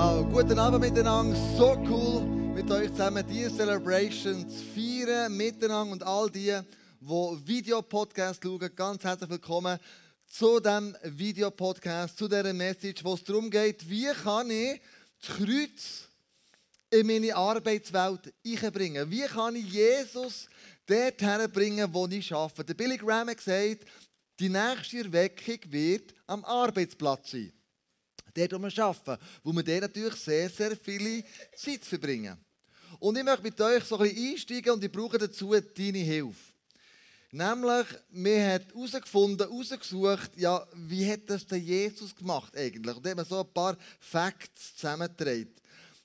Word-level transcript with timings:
Wow, 0.00 0.24
guten 0.30 0.56
Abend 0.60 0.80
miteinander. 0.80 1.36
So 1.56 1.76
cool, 1.88 2.22
mit 2.54 2.70
euch 2.70 2.88
zusammen 2.92 3.26
diese 3.28 3.50
Celebration 3.50 4.48
zu 4.48 4.64
feiern, 4.72 5.36
miteinander 5.36 5.92
und 5.92 6.02
all 6.04 6.30
die, 6.30 6.56
die 7.00 7.46
Videopodcast 7.48 8.40
schauen. 8.40 8.70
Ganz 8.76 9.02
herzlich 9.02 9.28
willkommen 9.28 9.76
zu 10.24 10.60
diesem 10.60 10.94
Videopodcast, 11.02 12.16
zu 12.16 12.28
dieser 12.28 12.52
Message, 12.52 13.02
wo 13.02 13.14
es 13.14 13.24
darum 13.24 13.50
geht, 13.50 13.90
wie 13.90 14.06
kann 14.22 14.48
ich 14.52 14.80
das 15.20 15.36
Kreuz 15.36 16.08
in 16.90 17.04
meine 17.04 17.34
Arbeitswelt 17.34 18.32
einbringen? 18.46 19.10
Wie 19.10 19.26
kann 19.26 19.56
ich 19.56 19.64
Jesus 19.64 20.48
dort 20.86 21.20
herbringen, 21.20 21.92
wo 21.92 22.06
ich 22.06 22.32
arbeite? 22.32 22.66
Der 22.66 22.74
Billy 22.74 22.98
Graham 22.98 23.30
hat 23.30 23.38
gesagt, 23.38 23.84
die 24.38 24.48
nächste 24.48 24.98
Erweckung 24.98 25.58
wird 25.72 26.14
am 26.28 26.44
Arbeitsplatz 26.44 27.32
sein 27.32 27.52
dort, 28.46 28.76
wir 28.76 28.84
arbeiten, 28.84 29.24
wo 29.42 29.52
wir 29.52 29.62
dort 29.62 29.82
natürlich 29.82 30.14
sehr, 30.14 30.50
sehr 30.50 30.76
viel 30.76 31.24
Zeit 31.56 31.84
verbringen. 31.84 32.36
Und 33.00 33.16
ich 33.16 33.24
möchte 33.24 33.42
mit 33.42 33.60
euch 33.60 33.84
so 33.84 33.98
ein 33.98 34.08
bisschen 34.08 34.32
einsteigen 34.32 34.72
und 34.72 34.84
ich 34.84 34.92
brauche 34.92 35.18
dazu 35.18 35.52
deine 35.52 35.98
Hilfe. 35.98 36.48
Nämlich, 37.30 37.86
wir 38.10 38.54
haben 38.54 38.64
herausgefunden, 38.72 39.46
herausgesucht, 39.46 40.30
ja, 40.36 40.66
wie 40.74 41.10
hat 41.10 41.20
das 41.26 41.46
denn 41.46 41.62
Jesus 41.62 42.16
gemacht 42.16 42.56
eigentlich? 42.56 42.96
Und 42.96 43.04
da 43.04 43.10
haben 43.10 43.18
wir 43.18 43.24
so 43.26 43.40
ein 43.40 43.52
paar 43.52 43.76
Facts 44.00 44.76
zusammengetragen. 44.76 45.52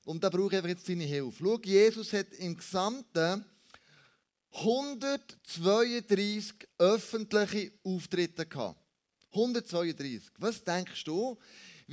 Und 0.03 0.21
da 0.21 0.29
brauche 0.29 0.47
ich 0.47 0.57
einfach 0.57 0.69
jetzt 0.69 0.89
deine 0.89 1.05
Hilfe. 1.05 1.37
Schau, 1.39 1.57
Jesus 1.63 2.11
hat 2.11 2.33
im 2.33 2.57
Gesamten 2.57 3.45
132 4.51 6.55
öffentliche 6.77 7.71
Auftritte 7.83 8.45
gehabt. 8.45 8.81
132. 9.31 10.29
Was 10.37 10.63
denkst 10.63 11.03
du, 11.05 11.37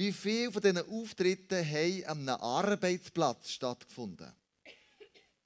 wie 0.00 0.12
viele 0.12 0.50
von 0.50 0.62
diesen 0.62 0.78
Auftritten 0.78 1.62
haben 1.62 2.04
an 2.06 2.26
einem 2.26 2.40
Arbeitsplatz 2.40 3.50
stattgefunden? 3.50 4.32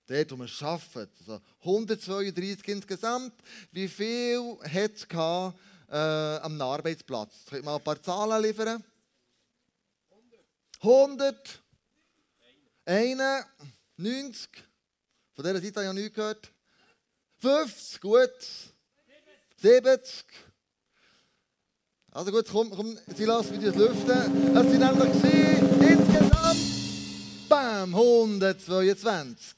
Dort, 0.06 0.30
wo 0.30 0.36
wir 0.36 0.62
arbeiten. 0.62 1.10
Also 1.18 1.40
132 1.58 2.68
insgesamt. 2.68 3.32
Wie 3.72 3.88
viel 3.88 4.56
hat 4.62 4.92
es 4.94 5.08
gehabt, 5.08 5.58
äh, 5.88 5.96
am 5.96 6.60
Arbeitsplatz? 6.60 7.46
Könnt 7.46 7.62
ihr 7.62 7.64
mal 7.64 7.74
ein 7.78 7.82
paar 7.82 8.00
Zahlen 8.00 8.44
liefern? 8.44 8.84
100. 10.82 11.60
1. 12.84 13.18
90. 13.96 14.50
Von 15.32 15.44
dieser 15.44 15.60
Seite 15.60 15.80
habe 15.80 15.82
ich 15.82 15.86
noch 15.86 15.94
nichts 15.94 16.14
gehört. 16.14 16.52
50, 17.38 18.00
gut. 18.00 18.30
70. 19.56 20.24
Also 22.14 22.30
gut, 22.30 22.46
komm, 22.48 22.70
komm 22.70 22.96
Silas, 23.16 23.50
wie 23.50 23.58
das 23.58 23.74
lüften. 23.74 24.56
Es 24.56 24.70
sind 24.70 24.78
nämlich 24.78 25.90
insgesamt, 25.90 27.48
bam, 27.48 27.92
122. 27.92 29.56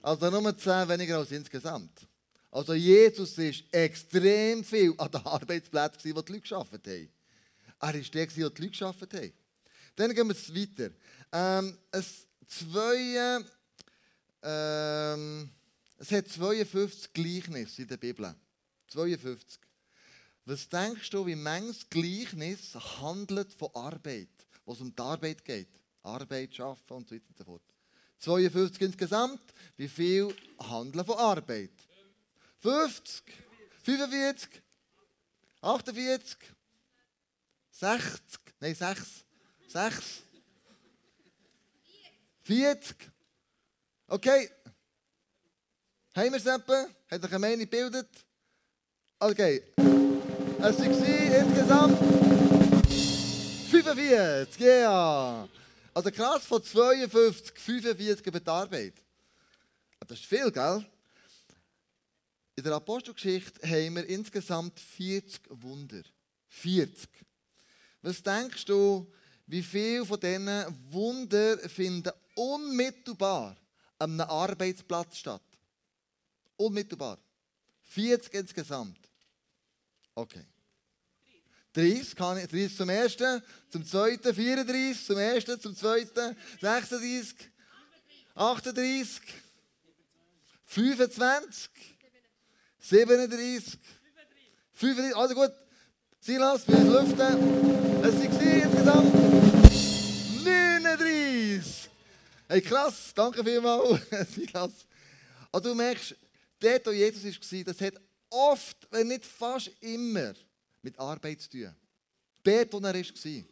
Also 0.00 0.30
nur 0.30 0.56
10 0.56 0.88
weniger 0.88 1.18
als 1.18 1.32
insgesamt. 1.32 2.08
Also 2.50 2.72
Jesus 2.72 3.36
ist 3.36 3.64
extrem 3.70 4.64
viel 4.64 4.94
an 4.96 5.10
den 5.10 5.20
Arbeitsplätzen, 5.20 6.16
wo 6.16 6.22
die 6.22 6.32
Leute 6.32 6.48
gearbeitet 6.48 6.86
haben. 6.86 7.92
Er 7.92 8.00
ist 8.00 8.14
der, 8.14 8.26
der 8.26 8.48
die 8.48 8.62
Leute 8.62 8.78
gearbeitet 8.78 9.14
haben. 9.14 9.32
Dann 9.94 10.14
gehen 10.14 10.28
wir 10.28 10.34
weiter. 10.34 10.94
Ähm, 11.30 11.76
es, 11.90 12.26
zwei, 12.46 13.44
ähm, 14.42 15.50
es 15.98 16.10
hat 16.10 16.26
52 16.26 17.12
Gleichnisse 17.12 17.82
in 17.82 17.88
der 17.88 17.98
Bibel. 17.98 18.34
52. 18.88 19.61
Was 20.44 20.68
denkst 20.68 21.10
du, 21.10 21.24
wie 21.26 21.36
manches 21.36 21.88
Gleichnis 21.88 22.74
handelt 22.74 23.52
von 23.52 23.70
Arbeit, 23.74 24.28
was 24.64 24.80
um 24.80 24.94
die 24.94 25.02
Arbeit 25.02 25.44
geht? 25.44 25.68
Arbeit, 26.02 26.54
Schaffen 26.54 26.94
und 26.94 27.08
so 27.08 27.14
weiter 27.14 27.28
und 27.28 27.38
so 27.38 27.44
fort. 27.44 27.62
52 28.18 28.82
insgesamt. 28.82 29.40
Wie 29.76 29.88
viel 29.88 30.34
handeln 30.58 31.04
von 31.04 31.16
Arbeit? 31.16 31.70
50, 32.58 33.24
45, 33.82 34.62
48, 35.60 36.38
60, 37.70 38.40
nein, 38.60 38.74
6, 38.74 39.24
6, 39.68 40.22
40. 42.42 42.96
Okay. 44.08 44.50
Haben 46.14 46.30
wir 46.30 46.36
es 46.36 46.46
etwa? 46.46 46.86
Hat 47.10 47.24
euch 47.24 47.30
eine 47.30 47.38
Meinung 47.38 47.60
gebildet? 47.60 48.08
Okay. 49.18 49.62
Es 50.64 50.78
waren 50.78 51.48
insgesamt 51.48 51.98
45, 53.68 54.60
ja. 54.60 54.68
Yeah. 54.68 55.48
Also 55.92 56.12
krass, 56.12 56.46
von 56.46 56.62
52, 56.62 57.58
45 57.58 58.26
über 58.28 58.38
die 58.38 58.46
Arbeit. 58.48 58.94
Das 60.06 60.20
ist 60.20 60.26
viel, 60.26 60.52
gell? 60.52 60.86
In 62.54 62.62
der 62.62 62.74
Apostelgeschichte 62.74 63.68
haben 63.68 63.96
wir 63.96 64.06
insgesamt 64.06 64.78
40 64.78 65.40
Wunder. 65.50 66.02
40. 66.46 67.08
Was 68.02 68.22
denkst 68.22 68.64
du, 68.66 69.12
wie 69.48 69.64
viele 69.64 70.06
von 70.06 70.20
diesen 70.20 70.64
Wunder 70.92 71.58
finden 71.68 72.12
unmittelbar 72.36 73.56
an 73.98 74.12
einem 74.12 74.30
Arbeitsplatz 74.30 75.16
statt? 75.16 75.42
Unmittelbar. 76.56 77.18
40 77.82 78.32
insgesamt. 78.34 79.00
Okay. 80.14 80.51
30, 81.74 82.16
kann 82.16 82.38
ich, 82.38 82.48
30 82.48 82.76
zum 82.76 82.88
ersten, 82.88 83.42
zum 83.70 83.86
zweiten, 83.86 84.34
34 84.34 85.06
zum 85.06 85.18
ersten, 85.18 85.60
zum 85.60 85.74
zweiten, 85.74 86.36
36, 86.60 87.34
38, 88.34 89.22
25, 90.66 91.70
37, 92.78 93.78
35, 94.74 95.16
also 95.16 95.34
gut, 95.34 95.52
Silas, 96.20 96.68
wir 96.68 96.78
lüften. 96.78 98.02
Es 98.04 98.14
waren 98.14 98.62
insgesamt 98.62 99.14
39. 100.44 101.90
Hey, 102.48 102.60
krass, 102.60 103.12
danke 103.14 103.42
vielmals, 103.42 104.00
Silas. 104.34 104.86
Also 105.50 105.68
du 105.70 105.74
merkst, 105.74 106.14
dort, 106.60 106.86
wo 106.86 106.90
Jesus 106.90 107.24
war, 107.24 107.64
das 107.64 107.80
hat 107.80 107.94
oft, 108.30 108.76
wenn 108.90 109.08
nicht 109.08 109.24
fast 109.24 109.70
immer, 109.80 110.32
mit 110.82 110.98
Arbeit 110.98 111.40
zu 111.40 111.50
tun. 111.50 111.74
Dort, 112.42 112.72
wo 112.72 112.78
er 112.78 112.94
war, 112.94 113.44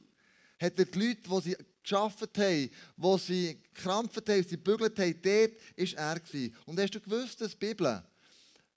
hat 0.61 0.79
er 0.79 0.85
die 0.85 0.99
Leute, 0.99 1.23
die 1.23 1.41
sie 1.41 1.57
geschafft 1.83 2.39
haben, 2.39 2.71
die 2.97 3.19
sie 3.19 3.63
gekrampft 3.75 4.29
haben, 4.29 4.43
sie 4.43 4.57
gebügelt 4.57 4.99
haben, 4.99 5.23
dort 5.23 5.97
war 5.97 6.17
er. 6.17 6.51
Und 6.67 6.81
hast 6.81 6.95
du 6.95 7.01
gewusst, 7.01 7.41
dass 7.41 7.53
die 7.53 7.67
Bibel 7.67 8.03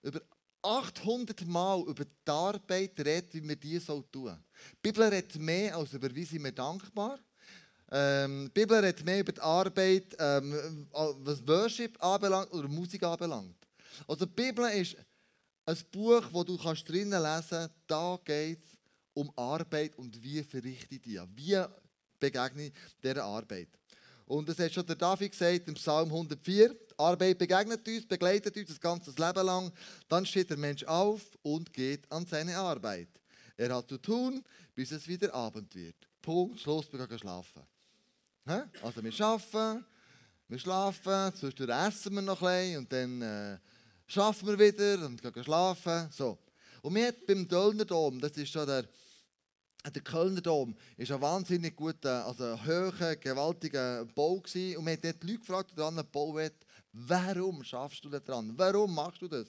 über 0.01 0.21
800 0.61 1.45
Mal 1.45 1.81
über 1.81 2.05
die 2.05 2.31
Arbeit 2.31 2.97
redet, 2.99 3.33
wie 3.33 3.47
wir 3.47 3.55
die 3.55 3.79
tun 3.79 4.03
sollen. 4.11 4.43
Die 4.71 4.91
Bibel 4.91 5.03
redet 5.03 5.35
mehr 5.35 5.75
als 5.75 5.93
über 5.93 6.13
wie 6.15 6.23
sind 6.23 6.43
wir 6.43 6.51
dankbar. 6.51 7.19
Ähm, 7.91 8.45
die 8.45 8.61
Bibel 8.61 8.79
redet 8.79 9.03
mehr 9.03 9.19
über 9.19 9.33
die 9.33 9.41
Arbeit, 9.41 10.15
ähm, 10.17 10.87
was 10.91 11.45
Worship 11.45 12.01
anbelangt 12.01 12.51
oder 12.53 12.67
Musik 12.67 13.03
anbelangt. 13.03 13.57
Also 14.07 14.25
die 14.25 14.33
Bibel 14.33 14.65
ist 14.69 14.95
ein 15.65 15.77
Buch, 15.91 16.23
wo 16.31 16.43
du 16.43 16.57
kannst 16.57 16.87
drinnen 16.87 17.21
lesen 17.21 17.47
kannst, 17.49 17.71
da 17.87 18.19
geht 18.23 18.59
es 18.59 18.77
um 19.13 19.31
Arbeit 19.35 19.97
und 19.97 20.21
wie 20.21 20.43
verrichte 20.43 20.95
ich 20.95 21.01
die. 21.01 21.21
Wie 21.35 21.63
begegne 22.19 22.67
ich 22.67 22.73
dieser 23.01 23.23
Arbeit. 23.23 23.69
Und 24.25 24.47
das 24.47 24.57
hat 24.59 24.73
schon 24.73 24.85
der 24.85 24.95
David 24.95 25.31
gesagt 25.31 25.67
im 25.67 25.73
Psalm 25.75 26.09
104. 26.09 26.69
Die 26.69 26.75
Arbeit 26.97 27.37
begegnet 27.37 27.87
uns, 27.87 28.07
begleitet 28.07 28.55
uns 28.55 28.67
das 28.69 28.79
ganze 28.79 29.11
Leben 29.11 29.45
lang. 29.45 29.71
Dann 30.07 30.25
steht 30.25 30.49
der 30.49 30.57
Mensch 30.57 30.83
auf 30.85 31.21
und 31.41 31.71
geht 31.73 32.09
an 32.11 32.25
seine 32.25 32.57
Arbeit. 32.57 33.09
Er 33.57 33.75
hat 33.75 33.89
zu 33.89 33.97
tun, 33.97 34.43
bis 34.73 34.91
es 34.91 35.07
wieder 35.07 35.33
Abend 35.33 35.75
wird. 35.75 35.95
Punkt, 36.21 36.59
Schluss, 36.59 36.91
wir 36.91 37.05
gehen 37.05 37.19
schlafen. 37.19 37.61
Also 38.81 39.03
wir 39.03 39.25
arbeiten, 39.25 39.85
wir 40.47 40.59
schlafen, 40.59 41.35
zwischendurch 41.35 41.87
essen 41.87 42.15
wir 42.15 42.21
noch 42.21 42.41
ein 42.41 42.59
bisschen 42.59 42.77
und 42.79 42.93
dann... 42.93 43.21
Äh, 43.21 43.57
schaffen 44.07 44.47
wir 44.47 44.59
wieder 44.59 45.05
und 45.05 45.21
gehen 45.21 45.43
schlafen. 45.43 46.09
So. 46.11 46.37
Und 46.81 46.95
wir 46.95 47.07
hatten 47.07 47.25
beim 47.25 47.47
Kölner 47.47 47.85
Dom, 47.85 48.19
das 48.19 48.31
ist 48.37 48.51
schon 48.51 48.67
der, 48.67 48.87
der 49.85 50.01
Kölner 50.01 50.41
Dom, 50.41 50.75
ist 50.97 51.11
ein 51.11 51.21
wahnsinnig 51.21 51.75
guter, 51.75 52.25
also 52.25 52.57
hoher, 52.65 53.15
gewaltiger 53.15 54.05
Bau 54.13 54.39
gewesen. 54.39 54.77
Und 54.77 54.85
wir 54.85 54.93
haben 54.93 55.01
dort 55.01 55.23
Leute 55.23 55.39
gefragt, 55.39 55.71
die 55.71 55.75
daran 55.75 56.03
bauen, 56.11 56.51
warum 56.91 57.63
schaffst 57.63 58.03
du 58.03 58.09
da 58.09 58.19
dran? 58.19 58.53
Warum 58.55 58.93
machst 58.93 59.21
du 59.21 59.27
das? 59.27 59.47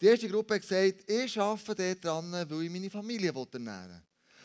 Die 0.00 0.06
erste 0.06 0.28
Gruppe 0.28 0.54
hat 0.54 0.62
gesagt, 0.62 1.10
ich 1.10 1.40
arbeite 1.40 1.74
dort 1.74 2.04
dran, 2.04 2.32
weil 2.32 2.62
ich 2.62 2.70
meine 2.70 2.90
Familie 2.90 3.32
ernähren 3.32 3.90
will. 3.90 4.02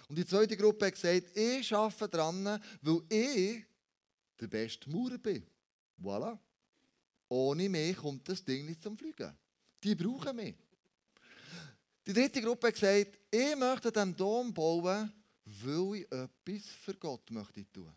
Und 0.10 0.18
die 0.18 0.25
zweite 0.25 0.57
Gruppe 0.57 0.88
hat 0.88 0.94
gesagt, 0.94 1.36
ich 1.38 1.74
arbeite 1.74 2.10
dran, 2.10 2.60
weil 2.81 3.01
ich 3.10 3.66
der 4.39 4.48
beste 4.48 4.89
Maurer 4.89 5.18
bin. 5.18 5.46
Voilà. 6.01 6.38
Ohne 7.33 7.68
mich 7.68 7.97
kommt 7.97 8.30
das 8.30 8.44
Ding 8.45 8.63
nicht 8.63 8.83
zum 8.83 8.95
Fliegen. 8.95 9.35
Die 9.83 9.95
brauchen 9.95 10.35
mich. 10.35 10.53
Die 12.06 12.13
dritte 12.13 12.39
Gruppe 12.39 12.68
hat 12.68 12.75
gesagt, 12.75 13.18
ich 13.31 13.56
möchte 13.56 13.91
diesen 13.91 14.15
Dom 14.15 14.53
bauen, 14.53 15.12
weil 15.44 15.95
ich 15.95 16.12
etwas 16.12 16.69
für 16.69 16.94
Gott 16.94 17.31
möchte 17.31 17.65
tun. 17.71 17.91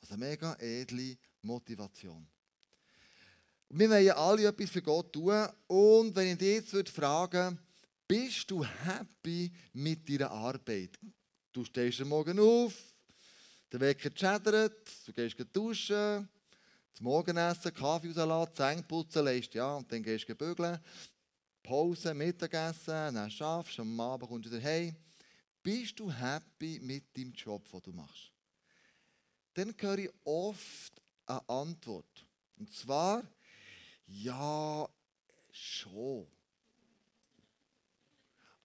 Also 0.00 0.14
eine 0.14 0.26
mega 0.26 0.54
edle 0.60 1.16
Motivation. 1.42 2.24
Wir 3.70 3.90
wollen 3.90 4.10
alle 4.12 4.46
etwas 4.46 4.70
für 4.70 4.82
Gott 4.82 5.12
tun. 5.12 5.48
Und 5.66 6.14
wenn 6.14 6.28
ich 6.28 6.38
dich 6.38 6.72
jetzt 6.72 6.90
fragen 6.90 7.58
bist 8.06 8.48
du 8.48 8.64
happy 8.64 9.50
mit 9.72 10.08
deiner 10.08 10.30
Arbeit? 10.30 11.00
Du 11.52 11.64
stehst 11.64 12.00
am 12.00 12.10
Morgen 12.10 12.38
auf, 12.38 12.74
der 13.72 13.80
Wecker 13.80 14.10
schädert, 14.14 14.88
du 15.06 15.12
gehst 15.12 15.36
duschen, 15.52 16.28
zum 16.94 17.04
Morgenessen, 17.04 17.74
Kaffee 17.74 18.12
rauslassen, 18.12 18.54
Zähne 18.54 18.82
putzen, 18.82 19.24
lässt 19.24 19.54
ja, 19.54 19.74
und 19.74 19.90
dann 19.90 20.02
gehst 20.02 20.28
du 20.28 20.34
bügeln. 20.34 20.78
Pause, 21.62 22.14
Mittagessen, 22.14 23.14
dann 23.14 23.30
schaffst 23.30 23.78
du, 23.78 23.82
am 23.82 24.00
Abend 24.00 24.28
kommst 24.28 24.46
du 24.46 24.50
wieder 24.52 24.62
heim. 24.62 24.96
Bist 25.62 25.98
du 25.98 26.10
happy 26.10 26.78
mit 26.80 27.16
dem 27.16 27.32
Job, 27.32 27.70
den 27.70 27.82
du 27.82 27.92
machst? 27.92 28.30
Dann 29.54 29.74
höre 29.78 29.98
ich 29.98 30.10
oft 30.24 31.00
eine 31.26 31.48
Antwort. 31.48 32.26
Und 32.58 32.72
zwar, 32.72 33.22
ja, 34.06 34.88
schon. 35.50 36.26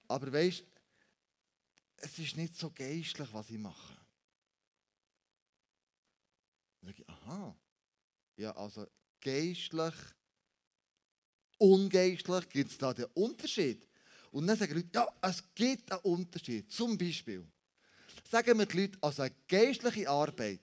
Aber 0.08 0.32
weißt 0.32 0.64
es 2.02 2.20
ist 2.20 2.38
nicht 2.38 2.56
so 2.56 2.72
geistlich, 2.72 3.28
was 3.34 3.50
ich 3.50 3.58
mache. 3.58 3.98
Dann 6.82 6.90
sage 6.90 7.02
ich, 7.02 7.10
aha. 7.10 7.56
Ja, 8.40 8.52
also 8.56 8.88
geistlich, 9.20 9.94
ungeistlich, 11.58 12.48
gibt 12.48 12.72
es 12.72 12.78
da 12.78 12.94
den 12.94 13.08
Unterschied? 13.14 13.86
Und 14.32 14.48
dann 14.48 14.58
sagen 14.58 14.76
die 14.76 14.80
Leute, 14.80 14.90
ja, 14.94 15.08
es 15.24 15.44
gibt 15.54 15.92
einen 15.92 16.00
Unterschied. 16.04 16.72
Zum 16.72 16.98
Beispiel, 16.98 17.46
sagen 18.32 18.58
wir 18.58 18.66
die 18.66 18.80
Leute, 18.80 18.98
also 19.02 19.24
eine 19.24 19.36
geistliche 19.46 20.10
Arbeit, 20.10 20.62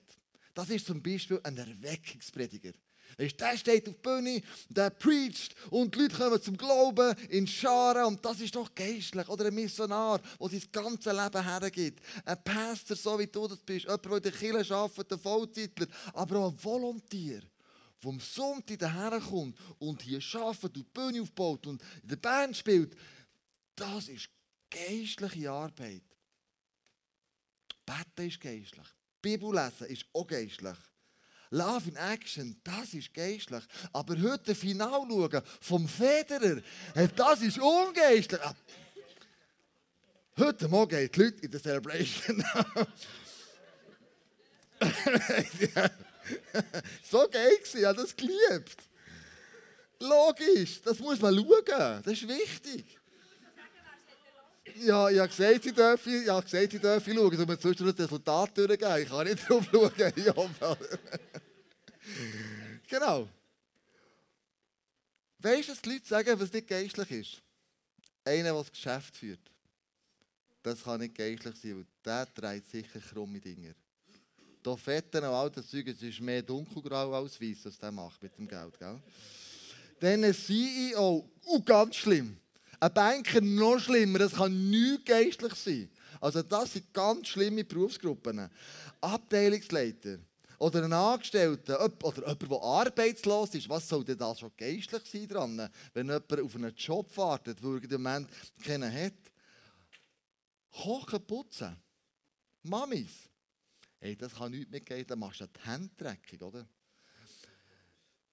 das 0.55 0.71
ist 0.71 0.87
zum 0.87 1.03
Beispiel 1.03 1.39
ein 1.43 1.55
Erweckungsprediger. 1.55 2.71
Der 3.19 3.29
steht 3.29 3.87
auf 3.87 4.01
der 4.01 4.09
Bühne, 4.09 4.41
der 4.69 4.89
preacht 4.89 5.53
und 5.69 5.93
die 5.93 5.99
Leute 5.99 6.15
kommen 6.15 6.41
zum 6.41 6.57
Glauben 6.57 7.15
in 7.29 7.45
Scharen 7.45 8.05
und 8.05 8.25
das 8.25 8.41
ist 8.41 8.55
doch 8.55 8.73
geistlich. 8.73 9.29
Oder 9.29 9.45
ein 9.45 9.53
Missionar, 9.53 10.19
der 10.39 10.49
sein 10.49 10.63
ganzes 10.71 11.13
Leben 11.13 11.43
hergibt. 11.43 12.03
Ein 12.25 12.43
Pastor, 12.43 12.97
so 12.97 13.19
wie 13.19 13.27
du 13.27 13.47
das 13.47 13.59
bist. 13.59 13.85
Jemand, 13.85 14.03
der 14.03 14.17
in 14.17 14.23
der 14.23 14.31
Kirche 14.31 14.75
arbeitet, 14.75 15.13
ein 15.13 15.19
Vollzeitler, 15.19 15.87
aber 16.13 16.39
auch 16.39 16.51
ein 16.51 16.63
Volontier, 16.63 17.43
der 18.03 18.09
am 18.09 18.19
Sonntag 18.19 18.79
daherkommt 18.79 19.57
und 19.79 20.01
hier 20.01 20.21
arbeitet 20.33 20.63
und 20.63 20.75
die 20.75 20.83
Bühne 20.83 21.21
aufbaut 21.21 21.65
und 21.67 21.81
in 22.03 22.09
der 22.09 22.15
Band 22.17 22.55
spielt. 22.55 22.95
Das 23.75 24.07
ist 24.07 24.29
geistliche 24.69 25.51
Arbeit. 25.51 26.03
Beten 27.85 28.27
ist 28.27 28.41
geistlich. 28.41 28.87
Bibel 29.21 29.53
lesen 29.53 29.87
ist 29.87 30.05
auch 30.13 30.27
geistlich. 30.27 30.77
Love 31.49 31.89
in 31.89 31.95
Action, 31.95 32.59
das 32.63 32.93
ist 32.93 33.13
geistlich. 33.13 33.63
Aber 33.93 34.21
heute 34.21 34.53
Final 34.53 35.05
schauen 35.07 35.41
vom 35.61 35.87
Federer, 35.87 36.61
das 37.15 37.41
ist 37.41 37.57
ungeistlich. 37.57 38.41
Ah. 38.41 38.55
Heute 40.37 40.67
Morgen 40.67 40.89
gehen 40.89 41.09
die 41.11 41.19
Leute 41.19 41.45
in 41.45 41.51
der 41.51 41.61
Celebration. 41.61 42.43
so 47.03 47.27
geil 47.29 47.51
ich 47.61 47.85
habe 47.85 48.01
das 48.01 48.15
geliebt. 48.15 48.87
Logisch, 49.99 50.81
das 50.81 50.99
muss 50.99 51.19
man 51.19 51.35
schauen. 51.35 52.03
Das 52.03 52.13
ist 52.13 52.27
wichtig. 52.27 52.97
Ja, 54.75 55.09
ich 55.09 55.17
habe 55.17 55.29
gesagt, 55.29 55.63
sie 55.63 55.71
dürfen, 55.71 56.21
ich 56.21 56.29
habe 56.29 56.43
gesagt, 56.43 56.73
schauen. 56.73 57.33
Ich 57.33 57.47
muss 57.47 57.59
zwischendurch 57.59 57.95
das 57.95 58.05
Resultat 58.05 58.57
durchgehen. 58.57 59.01
Ich 59.01 59.09
kann 59.09 59.27
nicht 59.27 59.39
drauf 59.49 59.65
schauen. 59.71 60.77
genau. 62.87 63.27
Weißt 65.39 65.69
du, 65.69 65.71
dass 65.71 65.81
die 65.81 65.89
Leute 65.89 66.07
sagen, 66.07 66.39
was 66.39 66.53
nicht 66.53 66.67
geistlich 66.67 67.11
ist? 67.11 67.41
Einer, 68.23 68.51
der 68.51 68.53
das 68.53 68.71
Geschäft 68.71 69.17
führt. 69.17 69.51
Das 70.61 70.83
kann 70.83 70.99
nicht 70.99 71.15
geistlich 71.15 71.55
sein, 71.55 71.77
weil 71.77 71.85
der 72.03 72.33
trägt 72.33 72.69
sicher 72.69 72.99
krumme 72.99 73.39
Dinger. 73.39 73.73
Da 74.67 74.75
Fetten 74.75 75.23
und 75.23 75.29
all 75.29 75.49
das 75.49 75.69
Zeug, 75.69 75.87
es 75.87 76.01
ist 76.01 76.19
mehr 76.19 76.41
dunkelgrau 76.41 77.13
als 77.13 77.39
weiß, 77.39 77.59
was 77.63 77.77
der 77.77 77.89
macht 77.89 78.21
mit 78.21 78.37
dem 78.37 78.45
Geld. 78.45 78.77
Gell? 78.77 78.99
Dann 79.97 80.25
ein 80.25 80.33
CEO, 80.33 81.23
uh, 81.45 81.61
ganz 81.63 81.95
schlimm. 81.95 82.35
Ein 82.77 82.93
Banker 82.93 83.39
noch 83.39 83.79
schlimmer, 83.79 84.19
das 84.19 84.33
kann 84.33 84.69
nicht 84.69 85.05
geistlich 85.05 85.53
sein. 85.53 85.89
Also 86.19 86.41
das 86.41 86.73
sind 86.73 86.93
ganz 86.93 87.29
schlimme 87.29 87.63
Berufsgruppen. 87.63 88.49
Abteilungsleiter 88.99 90.19
oder 90.59 90.83
ein 90.83 90.91
Angestellter 90.91 91.79
oder 92.03 92.27
jemand, 92.27 92.51
der 92.51 92.61
arbeitslos 92.61 93.55
ist, 93.55 93.69
was 93.69 93.87
soll 93.87 94.03
denn 94.03 94.17
da 94.17 94.35
schon 94.35 94.51
geistlich 94.57 95.03
sein 95.05 95.29
dran, 95.29 95.69
wenn 95.93 96.07
jemand 96.07 96.41
auf 96.41 96.55
einen 96.55 96.75
Job 96.75 97.15
wartet, 97.15 97.63
wo 97.63 97.75
er 97.75 97.83
im 97.83 97.89
Moment 97.89 98.29
keinen 98.61 98.93
hat? 98.93 99.13
Kochen, 100.73 101.25
putzen. 101.25 101.73
Mamis. 102.63 103.29
Hey, 103.99 104.15
das 104.15 104.35
kann 104.35 104.51
nichts 104.51 104.69
mitgehen, 104.69 105.05
dann 105.07 105.19
machst 105.19 105.41
du 105.41 105.47
die 105.47 105.59
Hände 105.67 106.17
oder? 106.41 106.67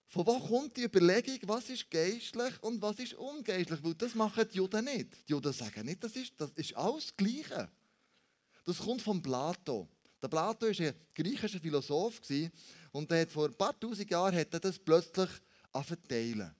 Von 0.06 0.26
wo 0.26 0.38
kommt 0.38 0.76
die 0.76 0.84
Überlegung, 0.84 1.38
was 1.42 1.68
ist 1.70 1.90
geistlich 1.90 2.62
und 2.62 2.80
was 2.80 2.98
ist 3.00 3.14
ungeistlich? 3.14 3.82
Weil 3.82 3.94
das 3.94 4.14
machen 4.14 4.46
die 4.52 4.58
Juden 4.58 4.84
nicht. 4.84 5.08
Die 5.26 5.32
Juden 5.32 5.52
sagen 5.52 5.86
nicht, 5.86 6.04
das 6.04 6.14
ist, 6.14 6.32
das 6.36 6.50
ist 6.52 6.76
alles 6.76 7.06
das 7.06 7.16
Gleiche. 7.16 7.68
Das 8.64 8.78
kommt 8.78 9.02
von 9.02 9.20
Plato. 9.20 9.88
Der 10.22 10.28
Plato 10.28 10.66
war 10.66 10.86
ein 10.86 10.94
griechischer 11.14 11.58
Philosoph 11.58 12.20
und 12.92 13.10
hat 13.10 13.30
vor 13.30 13.46
ein 13.46 13.54
paar 13.54 13.78
tausend 13.78 14.10
Jahren 14.10 14.36
hat 14.36 14.54
er 14.54 14.60
das 14.60 14.78
plötzlich 14.78 15.30
verteilen. 15.72 16.54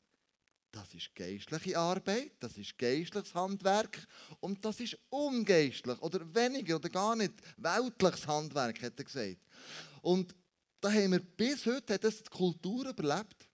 Das 0.74 0.92
ist 0.92 1.14
geistliche 1.14 1.78
Arbeit, 1.78 2.32
das 2.40 2.58
ist 2.58 2.76
geistliches 2.76 3.32
Handwerk 3.32 4.08
und 4.40 4.64
das 4.64 4.80
ist 4.80 4.98
ungeistlich 5.08 6.02
oder 6.02 6.34
weniger 6.34 6.74
oder 6.74 6.88
gar 6.88 7.14
nicht 7.14 7.34
weltliches 7.58 8.26
Handwerk, 8.26 8.82
hat 8.82 8.98
er 8.98 9.04
gesagt. 9.04 9.38
Und 10.02 10.34
da 10.80 10.90
haben 10.90 11.12
wir 11.12 11.20
bis 11.20 11.64
heute 11.64 11.94
hat 11.94 12.02
das 12.02 12.24
die 12.24 12.28
Kultur 12.28 12.88
überlebt. 12.88 13.48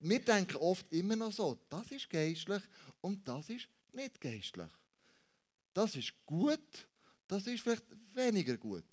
Wir 0.00 0.20
denken 0.20 0.56
oft 0.56 0.90
immer 0.90 1.16
noch 1.16 1.32
so, 1.32 1.58
das 1.68 1.90
ist 1.90 2.08
geistlich 2.08 2.62
und 3.02 3.28
das 3.28 3.50
ist 3.50 3.68
nicht 3.92 4.18
geistlich. 4.18 4.70
Das 5.74 5.94
ist 5.96 6.14
gut, 6.24 6.88
das 7.26 7.46
ist 7.46 7.60
vielleicht 7.60 7.84
weniger 8.14 8.56
gut. 8.56 8.86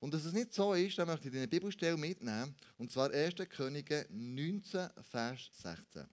Und 0.00 0.12
dass 0.12 0.24
es 0.24 0.32
nicht 0.32 0.52
so 0.52 0.74
ist, 0.74 0.98
dann 0.98 1.06
möchte 1.06 1.28
ich 1.28 1.34
eine 1.36 1.46
Bibelstelle 1.46 1.96
mitnehmen. 1.96 2.56
Und 2.76 2.90
zwar 2.90 3.12
1. 3.12 3.36
Könige 3.50 4.04
19, 4.10 4.90
Vers 5.00 5.48
16. 5.52 6.08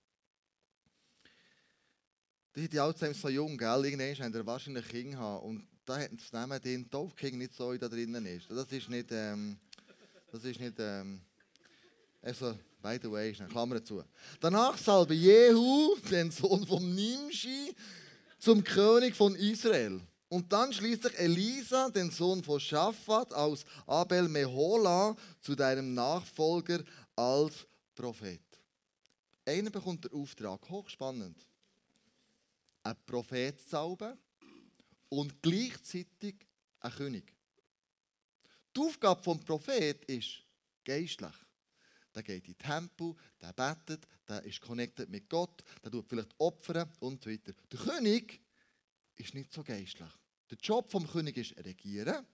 Die 2.56 2.62
sind 2.62 2.74
die 2.74 2.79
Alzheimer 2.79 3.13
so 3.13 3.29
jung, 3.29 3.58
gell? 3.58 3.86
Irgendwann 3.86 4.25
haben 4.25 4.34
sie 4.34 4.46
wahrscheinlich 4.46 4.88
Kinder 4.88 5.18
haben. 5.20 5.46
Und 5.46 5.68
da 5.86 6.00
hat 6.00 6.12
das 6.13 6.32
Namen 6.32 6.62
den 6.62 6.89
Taufking 6.89 7.38
nicht 7.38 7.53
so 7.53 7.75
da 7.77 7.88
drinnen 7.88 8.25
ist. 8.25 8.50
Das 8.50 8.72
ist 8.72 8.89
nicht, 8.89 9.12
ähm, 9.12 9.58
das 10.32 10.44
ist 10.44 10.60
nicht, 10.60 10.75
ähm, 10.79 11.22
also, 12.22 12.58
by 12.82 13.00
the 13.01 13.12
way, 13.12 13.36
eine 13.39 13.48
Klammer 13.48 13.84
zu. 13.84 14.03
Danach 14.39 14.77
salbe 14.77 15.13
Jehu, 15.13 15.96
den 16.10 16.32
Sohn 16.32 16.65
von 16.65 16.96
Nimshi, 16.96 17.75
zum 18.39 18.63
König 18.63 19.15
von 19.15 19.36
Israel. 19.36 20.01
Und 20.27 20.51
dann 20.51 20.72
schließlich 20.72 21.18
Elisa, 21.18 21.89
den 21.89 22.12
Sohn 22.12 22.44
von 22.44 22.60
Schafat 22.60 23.34
aus 23.34 23.63
Abel 23.88 24.27
Mehola, 24.27 25.15
zu 25.41 25.56
deinem 25.56 25.94
Nachfolger 25.94 26.84
als 27.15 27.68
Prophet. 27.96 28.41
Einer 29.46 29.72
bekommt 29.72 30.06
den 30.06 30.13
Auftrag, 30.13 30.70
hochspannend. 30.70 31.49
Ein 32.89 32.96
Prophet 33.05 33.62
salben 33.62 34.17
und 35.10 35.43
gleichzeitig 35.43 36.48
ein 36.79 36.91
König. 36.91 37.36
Die 38.75 38.79
Aufgabe 38.79 39.22
des 39.22 39.46
Prophet 39.46 40.05
ist 40.05 40.43
geistlich. 40.84 41.36
Der 42.15 42.24
geht 42.24 42.48
in 42.48 42.55
den 42.55 42.58
Tempel, 42.58 43.13
der 43.39 43.53
betet, 43.53 44.08
der 44.27 44.43
ist 44.43 44.60
connected 44.62 45.08
mit 45.08 45.29
Gott, 45.29 45.63
der 45.84 45.91
tut 45.91 46.10
vielleicht 46.10 46.34
Opfer 46.39 46.89
und 47.01 47.24
so 47.24 47.29
weiter. 47.29 47.53
Der 47.72 47.79
König 47.79 48.41
ist 49.17 49.36
nicht 49.36 49.53
so 49.53 49.63
geistlich. 49.63 50.10
Der 50.50 50.58
Job 50.58 50.89
des 50.89 51.12
Königs 51.12 51.38
ist 51.38 51.63
regieren, 51.63 52.25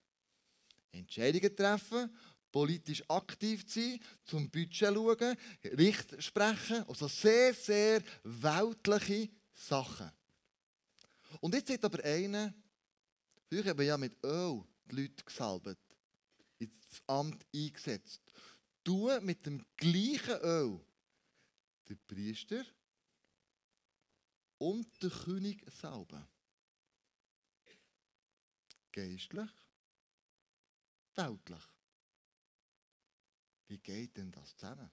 Entscheidungen 0.89 1.53
treffen, 1.53 2.17
politisch 2.49 3.03
aktiv 3.09 3.65
sein, 3.67 3.99
zum 4.23 4.49
Budget 4.49 4.93
schauen, 4.93 5.35
Richt 5.77 6.23
sprechen, 6.23 6.87
also 6.87 7.09
sehr, 7.09 7.53
sehr 7.53 8.01
weltliche 8.23 9.29
Sachen. 9.53 10.09
Und 11.41 11.53
jetzt 11.53 11.69
hat 11.71 11.85
aber 11.85 12.03
einer, 12.03 12.53
früher 13.47 13.65
haben 13.65 13.79
wir 13.79 13.85
ja 13.85 13.97
mit 13.97 14.23
Öl 14.23 14.63
die 14.85 14.95
Leute 14.95 15.23
gesalbt 15.23 15.77
ins 16.59 17.01
Amt 17.07 17.45
eingesetzt. 17.53 18.21
Du 18.83 19.09
mit 19.21 19.45
dem 19.45 19.65
gleichen 19.77 20.39
Öl 20.41 20.79
den 21.89 21.99
Priester 22.07 22.63
und 24.57 25.01
den 25.01 25.09
König 25.09 25.65
salben. 25.71 26.25
Geistlich, 28.91 29.51
weltlich. 31.15 31.63
Wie 33.67 33.79
geht 33.79 34.15
denn 34.17 34.31
das 34.31 34.55
zusammen? 34.55 34.89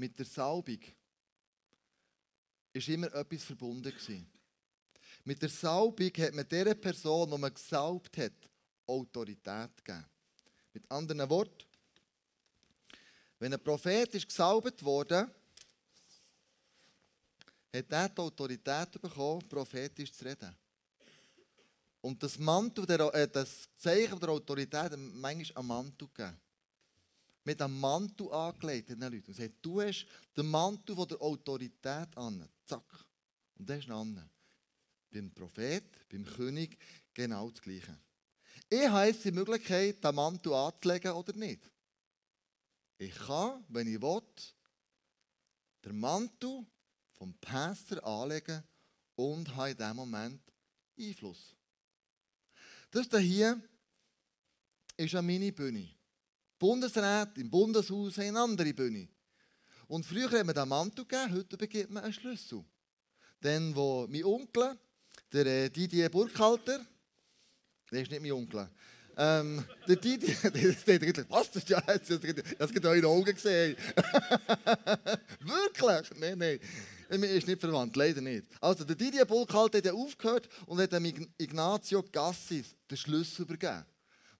Mit 0.00 0.18
der 0.18 0.24
Salbung 0.24 0.80
ist 2.72 2.88
immer 2.88 3.12
etwas 3.12 3.44
verbunden 3.44 3.92
gewesen. 3.92 4.26
Mit 5.24 5.42
der 5.42 5.50
Salbung 5.50 6.10
hat 6.16 6.32
man 6.32 6.48
dieser 6.48 6.74
Person, 6.74 7.30
die 7.30 7.36
man 7.36 7.52
gesalbt 7.52 8.16
hat, 8.16 8.32
Autorität 8.86 9.84
gegeben. 9.84 10.06
Mit 10.72 10.90
anderen 10.90 11.28
Worten, 11.28 11.66
wenn 13.40 13.52
ein 13.52 13.62
Prophet 13.62 14.14
ist 14.14 14.26
gesalbt 14.26 14.82
wurde, 14.82 15.30
hat 17.70 17.92
er 17.92 18.08
die 18.08 18.22
Autorität 18.22 18.92
bekommen, 19.02 19.46
prophetisch 19.46 20.14
zu 20.14 20.24
reden. 20.24 20.56
Und 22.00 22.22
das, 22.22 22.38
Mantel 22.38 22.86
der, 22.86 23.00
äh, 23.12 23.28
das 23.28 23.68
Zeichen 23.76 24.18
der 24.18 24.30
Autorität 24.30 24.92
hat 24.92 24.96
manchmal 24.96 25.58
einen 25.58 25.68
Mantel 25.68 26.08
gegeben. 26.08 26.40
Mit 27.44 27.60
einem 27.62 27.80
Mantel 27.80 28.30
angelegt 28.32 28.90
den 28.90 29.00
Leuten. 29.00 29.26
Und 29.26 29.36
sagt, 29.36 29.54
du 29.62 29.80
hast 29.80 30.06
den 30.36 30.46
Mantel 30.46 30.94
von 30.94 31.08
der 31.08 31.20
Autorität 31.20 32.16
an. 32.16 32.48
Zack. 32.66 33.06
Und 33.58 33.68
das 33.68 33.78
ist 33.78 33.90
an. 33.90 34.30
Beim 35.10 35.32
Prophet, 35.32 36.08
beim 36.08 36.24
König, 36.24 36.78
genau 37.14 37.50
das 37.50 37.60
Gleiche. 37.62 37.98
Ich 38.68 38.88
habe 38.88 39.06
jetzt 39.06 39.24
die 39.24 39.32
Möglichkeit, 39.32 40.02
den 40.04 40.14
Mantel 40.14 40.54
anzulegen 40.54 41.12
oder 41.12 41.32
nicht. 41.32 41.68
Ich 42.98 43.14
kann, 43.14 43.64
wenn 43.68 43.92
ich 43.92 44.00
will, 44.00 44.22
den 45.84 45.98
Mantel 45.98 46.66
vom 47.14 47.34
Pastor 47.40 48.04
anlegen 48.04 48.62
und 49.16 49.54
habe 49.56 49.70
in 49.70 49.76
diesem 49.76 49.96
Moment 49.96 50.42
Einfluss. 50.98 51.56
Das 52.90 53.08
hier 53.20 53.60
ist 54.96 55.14
eine 55.14 55.26
Mini-Bühne. 55.26 55.88
Bundesräte 56.60 57.40
im 57.40 57.50
Bundeshaus 57.50 58.18
haben 58.18 58.28
eine 58.28 58.40
andere 58.40 58.74
Bühne. 58.74 59.08
Und 59.88 60.04
früher 60.06 60.30
hat 60.30 60.44
man 60.46 60.54
den 60.54 60.68
Mantel 60.68 61.06
gegeben, 61.06 61.34
heute 61.34 61.56
begibt 61.56 61.90
man 61.90 62.04
einen 62.04 62.12
Schlüssel. 62.12 62.62
Dann, 63.40 63.74
wo 63.74 64.06
mein 64.08 64.24
Onkel, 64.24 64.78
der 65.32 65.46
äh, 65.46 65.70
Didier 65.70 66.10
Burkhalter, 66.10 66.84
der 67.90 68.02
ist 68.02 68.10
nicht 68.10 68.22
mein 68.22 68.32
Onkel, 68.32 68.68
ähm, 69.16 69.64
der 69.88 69.96
Didier, 69.96 70.36
der, 70.50 71.30
was, 71.30 71.50
das 71.50 71.62
ist 71.62 71.70
ja, 71.70 71.80
das 71.80 72.70
hat 72.70 72.84
eure 72.84 73.06
Augen 73.06 73.34
gesehen. 73.34 73.76
Wirklich? 75.40 76.18
Nein, 76.18 76.38
nein. 76.38 76.60
Er 77.08 77.22
ist 77.24 77.48
nicht 77.48 77.60
verwandt, 77.60 77.96
leider 77.96 78.20
nicht. 78.20 78.44
Also, 78.60 78.84
der 78.84 78.96
Didier 78.96 79.24
Burkhalter 79.24 79.78
hat 79.78 79.88
aufgehört 79.88 80.48
und 80.66 80.78
hat 80.78 80.92
dem 80.92 81.06
Ignazio 81.38 82.04
Gassis 82.12 82.76
den 82.88 82.96
Schlüssel 82.98 83.42
übergeben. 83.42 83.84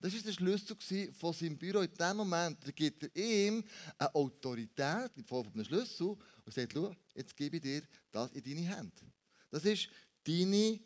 Das 0.00 0.14
war 0.14 0.20
der 0.22 0.32
Schlüssel 0.32 1.12
von 1.12 1.34
seinem 1.34 1.58
Büro. 1.58 1.80
In 1.80 1.94
dem 1.94 2.16
Moment 2.16 2.74
gibt 2.74 3.02
er 3.02 3.16
ihm 3.16 3.62
eine 3.98 4.14
Autorität 4.14 5.10
in 5.16 5.24
Form 5.24 5.52
von 5.52 5.62
Schlüssel 5.62 6.16
und 6.44 6.54
sagt, 6.54 6.72
schau, 6.72 6.94
jetzt 7.14 7.36
gebe 7.36 7.56
ich 7.56 7.62
dir 7.62 7.82
das 8.10 8.32
in 8.32 8.42
deine 8.42 8.76
Hände. 8.76 9.12
Das 9.50 9.64
ist 9.66 9.90
deine 10.24 10.80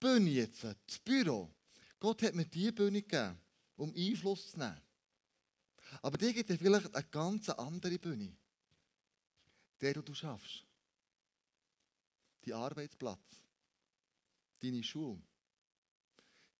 Bühne 0.00 0.30
jetzt, 0.30 0.64
das 0.64 0.98
Büro. 1.04 1.50
Gott 2.00 2.22
hat 2.22 2.34
mir 2.34 2.46
diese 2.46 2.72
Bühne 2.72 3.02
gegeben, 3.02 3.38
um 3.76 3.92
Einfluss 3.94 4.52
zu 4.52 4.58
nehmen. 4.58 4.80
Aber 6.00 6.16
dir 6.16 6.32
gibt 6.32 6.48
er 6.48 6.56
vielleicht 6.56 6.94
eine 6.94 7.06
ganz 7.08 7.48
andere 7.50 7.98
Bühne. 7.98 8.34
Der, 9.80 9.94
die 9.94 10.02
du 10.02 10.14
schaffst. 10.14 10.64
Dein 12.40 12.54
Arbeitsplatz. 12.54 13.42
Deine 14.60 14.82
Schule. 14.82 15.20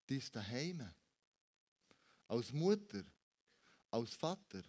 Dein 0.06 0.22
Daheim 0.32 0.90
als 2.28 2.52
Mutter, 2.52 3.04
als 3.90 4.14
Vater. 4.14 4.62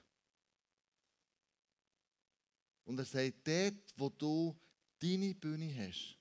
Und 2.86 2.98
er 2.98 3.06
sagt, 3.06 3.48
dort, 3.48 3.94
wo 3.98 4.10
du 4.10 4.60
deine 4.98 5.36
Bühne 5.36 5.74
hast, 5.76 6.18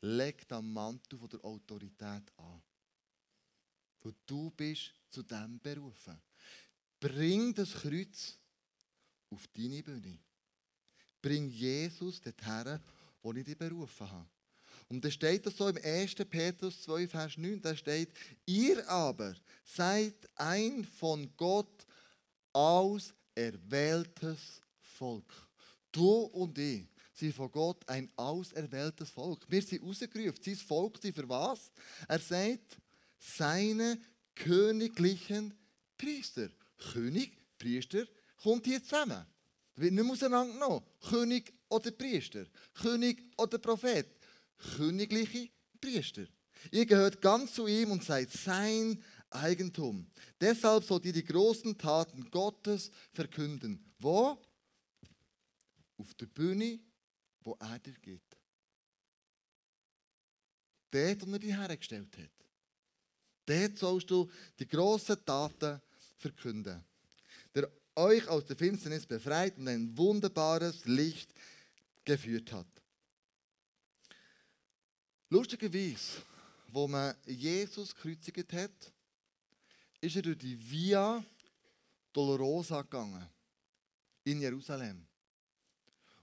leg 0.00 0.48
den 0.48 0.72
Mantel 0.72 1.18
der 1.28 1.44
Autorität 1.44 2.32
an. 2.36 2.62
Wo 4.00 4.12
du 4.26 4.50
bist 4.50 4.92
zu 5.08 5.22
dem 5.22 5.60
berufen. 5.60 6.20
Bring 6.98 7.54
das 7.54 7.72
Kreuz 7.72 8.36
auf 9.30 9.46
deine 9.48 9.82
Bühne. 9.82 10.18
Bring 11.20 11.48
Jesus 11.48 12.20
dorthin, 12.20 12.80
wo 13.22 13.32
ich 13.32 13.44
dich 13.44 13.56
berufen 13.56 14.10
habe. 14.10 14.28
Und 14.92 15.02
da 15.02 15.10
steht 15.10 15.46
das 15.46 15.56
so 15.56 15.68
im 15.68 15.78
1. 15.82 16.16
Petrus 16.28 16.82
2, 16.82 17.08
Vers 17.08 17.38
9, 17.38 17.62
da 17.62 17.74
steht, 17.74 18.10
ihr 18.44 18.86
aber 18.86 19.34
seid 19.64 20.14
ein 20.34 20.84
von 20.84 21.34
Gott 21.34 21.86
auserwähltes 22.52 24.60
Volk. 24.82 25.32
Du 25.90 26.24
und 26.24 26.58
ich 26.58 26.86
sind 27.14 27.34
von 27.34 27.50
Gott 27.50 27.88
ein 27.88 28.10
auserwähltes 28.16 29.08
Volk. 29.08 29.46
Wir 29.48 29.62
sind 29.62 29.82
rausgerufen. 29.82 30.42
Sein 30.44 30.56
Volk, 30.56 30.98
sie 31.00 31.10
für 31.10 31.26
was? 31.26 31.72
Er 32.06 32.18
sagt, 32.18 32.76
seine 33.18 33.98
königlichen 34.34 35.54
Priester. 35.96 36.50
König, 36.92 37.32
Priester, 37.58 38.04
kommt 38.42 38.66
hier 38.66 38.82
zusammen. 38.82 39.24
Wird 39.74 39.94
nicht 39.94 40.10
auseinandergenommen. 40.10 40.82
König 41.00 41.50
oder 41.70 41.90
Priester. 41.92 42.44
König 42.74 43.22
oder 43.38 43.56
Prophet 43.56 44.21
königliche 44.76 45.50
Priester. 45.80 46.26
Ihr 46.70 46.86
gehört 46.86 47.20
ganz 47.20 47.54
zu 47.54 47.66
ihm 47.66 47.90
und 47.90 48.04
seid 48.04 48.30
sein 48.30 49.02
Eigentum. 49.30 50.06
Deshalb 50.40 50.84
sollt 50.84 51.04
ihr 51.06 51.12
die 51.12 51.24
großen 51.24 51.76
Taten 51.76 52.30
Gottes 52.30 52.90
verkünden. 53.12 53.84
Wo? 53.98 54.38
Auf 55.96 56.14
der 56.14 56.26
Bühne, 56.26 56.80
wo 57.42 57.56
er 57.58 57.78
dir 57.78 57.94
geht. 57.94 58.20
Dort, 60.90 61.26
wo 61.26 61.32
er 61.32 61.38
dich 61.38 61.56
hergestellt 61.56 62.16
hat. 62.18 62.30
Dort 63.46 63.78
sollst 63.78 64.10
du 64.10 64.30
die 64.58 64.68
großen 64.68 65.24
Taten 65.24 65.80
verkünden. 66.18 66.84
Der 67.54 67.70
euch 67.96 68.26
aus 68.28 68.44
der 68.46 68.56
Finsternis 68.56 69.06
befreit 69.06 69.58
und 69.58 69.68
ein 69.68 69.96
wunderbares 69.96 70.84
Licht 70.84 71.32
geführt 72.04 72.52
hat. 72.52 72.66
Lustigerweise, 75.32 76.20
wo 76.68 76.86
man 76.86 77.14
Jesus 77.24 77.94
gekreuzigt 77.94 78.52
hat, 78.52 78.92
ist 79.98 80.16
er 80.16 80.20
durch 80.20 80.36
die 80.36 80.58
Via 80.70 81.24
Dolorosa 82.12 82.82
gegangen. 82.82 83.26
In 84.24 84.42
Jerusalem. 84.42 85.06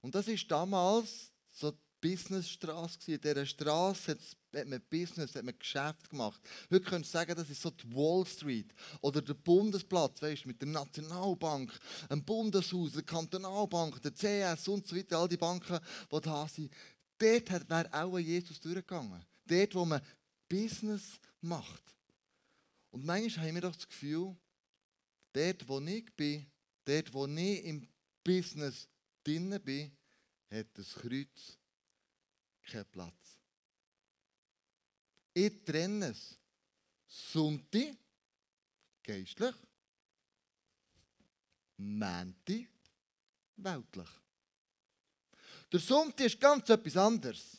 Und 0.01 0.13
das 0.13 0.27
ist 0.27 0.49
damals 0.51 1.31
so 1.49 1.71
die 1.71 1.77
Businessstraße. 1.99 3.13
In 3.13 3.19
dieser 3.19 3.47
Straße 3.47 4.15
hat 4.55 4.67
man 4.67 4.79
Business, 4.91 5.33
hat 5.33 5.43
man 5.43 5.57
Geschäft 5.57 6.07
gemacht. 6.11 6.39
Heute 6.69 6.85
könntest 6.85 7.11
du 7.11 7.17
sagen, 7.17 7.35
das 7.35 7.49
ist 7.49 7.63
so 7.63 7.71
die 7.71 7.91
Wall 7.95 8.27
Street 8.27 8.71
oder 9.01 9.23
der 9.23 9.33
Bundesplatz, 9.33 10.21
weißt, 10.21 10.45
mit 10.45 10.61
der 10.61 10.69
Nationalbank, 10.69 11.71
dem 12.11 12.23
Bundeshaus, 12.23 12.91
der 12.91 13.01
Kantonalbank, 13.01 14.03
der 14.03 14.13
CS 14.13 14.67
und 14.67 14.85
so 14.85 14.95
weiter, 14.95 15.17
all 15.17 15.27
die 15.27 15.35
Banken, 15.35 15.79
die 16.11 16.21
da 16.21 16.47
sind. 16.47 16.71
Dort 17.19 17.69
wäre 17.69 17.93
auch 17.93 18.17
Jesus 18.17 18.59
durchgegangen. 18.59 19.23
Dort, 19.45 19.75
wo 19.75 19.85
man 19.85 20.01
Business 20.47 21.19
macht. 21.41 21.83
Und 22.91 23.05
manchmal 23.05 23.47
haben 23.47 23.55
wir 23.55 23.61
doch 23.61 23.75
das 23.75 23.87
Gefühl, 23.87 24.35
dort, 25.33 25.67
wo 25.67 25.79
ich 25.81 26.11
bin, 26.15 26.49
dort, 26.85 27.13
wo 27.13 27.27
ich 27.27 27.63
im 27.65 27.87
Business 28.23 28.87
drin 29.23 29.59
bin, 29.63 29.91
hat 30.49 30.67
das 30.73 30.95
Kreuz 30.95 31.57
keinen 32.63 32.85
Platz. 32.85 33.39
Ich 35.33 35.63
trenne 35.63 36.07
es. 36.07 36.37
Sonntag, 37.07 37.97
geistlich, 39.03 39.55
Mänti, 41.77 42.67
weltlich. 43.55 44.09
Der 45.71 45.79
Sonntag 45.79 46.25
ist 46.25 46.39
ganz 46.39 46.69
etwas 46.69 46.97
anderes 46.97 47.57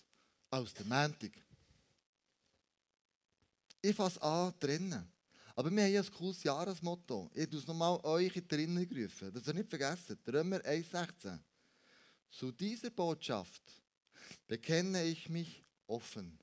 als 0.50 0.74
der 0.74 0.86
Montag. 0.86 1.32
Ich 3.80 3.94
fasse 3.94 4.20
an 4.20 4.52
drinnen. 4.58 5.10
Aber 5.54 5.70
wir 5.70 5.84
haben 5.84 5.92
ja 5.92 6.00
ein 6.00 6.10
cooles 6.12 6.42
Jahresmotto. 6.42 7.30
Ich 7.34 7.50
muss 7.50 7.66
nochmal 7.66 7.98
euch 8.02 8.34
in 8.36 8.48
drinnen 8.48 8.88
rufen. 8.90 9.32
Das 9.32 9.46
ihr 9.46 9.54
nicht 9.54 9.68
vergessen. 9.68 10.18
Römer 10.26 10.58
1,16. 10.58 11.38
Zu 12.30 12.52
dieser 12.52 12.90
Botschaft 12.90 13.62
bekenne 14.46 15.04
ich 15.04 15.28
mich 15.28 15.62
offen 15.86 16.38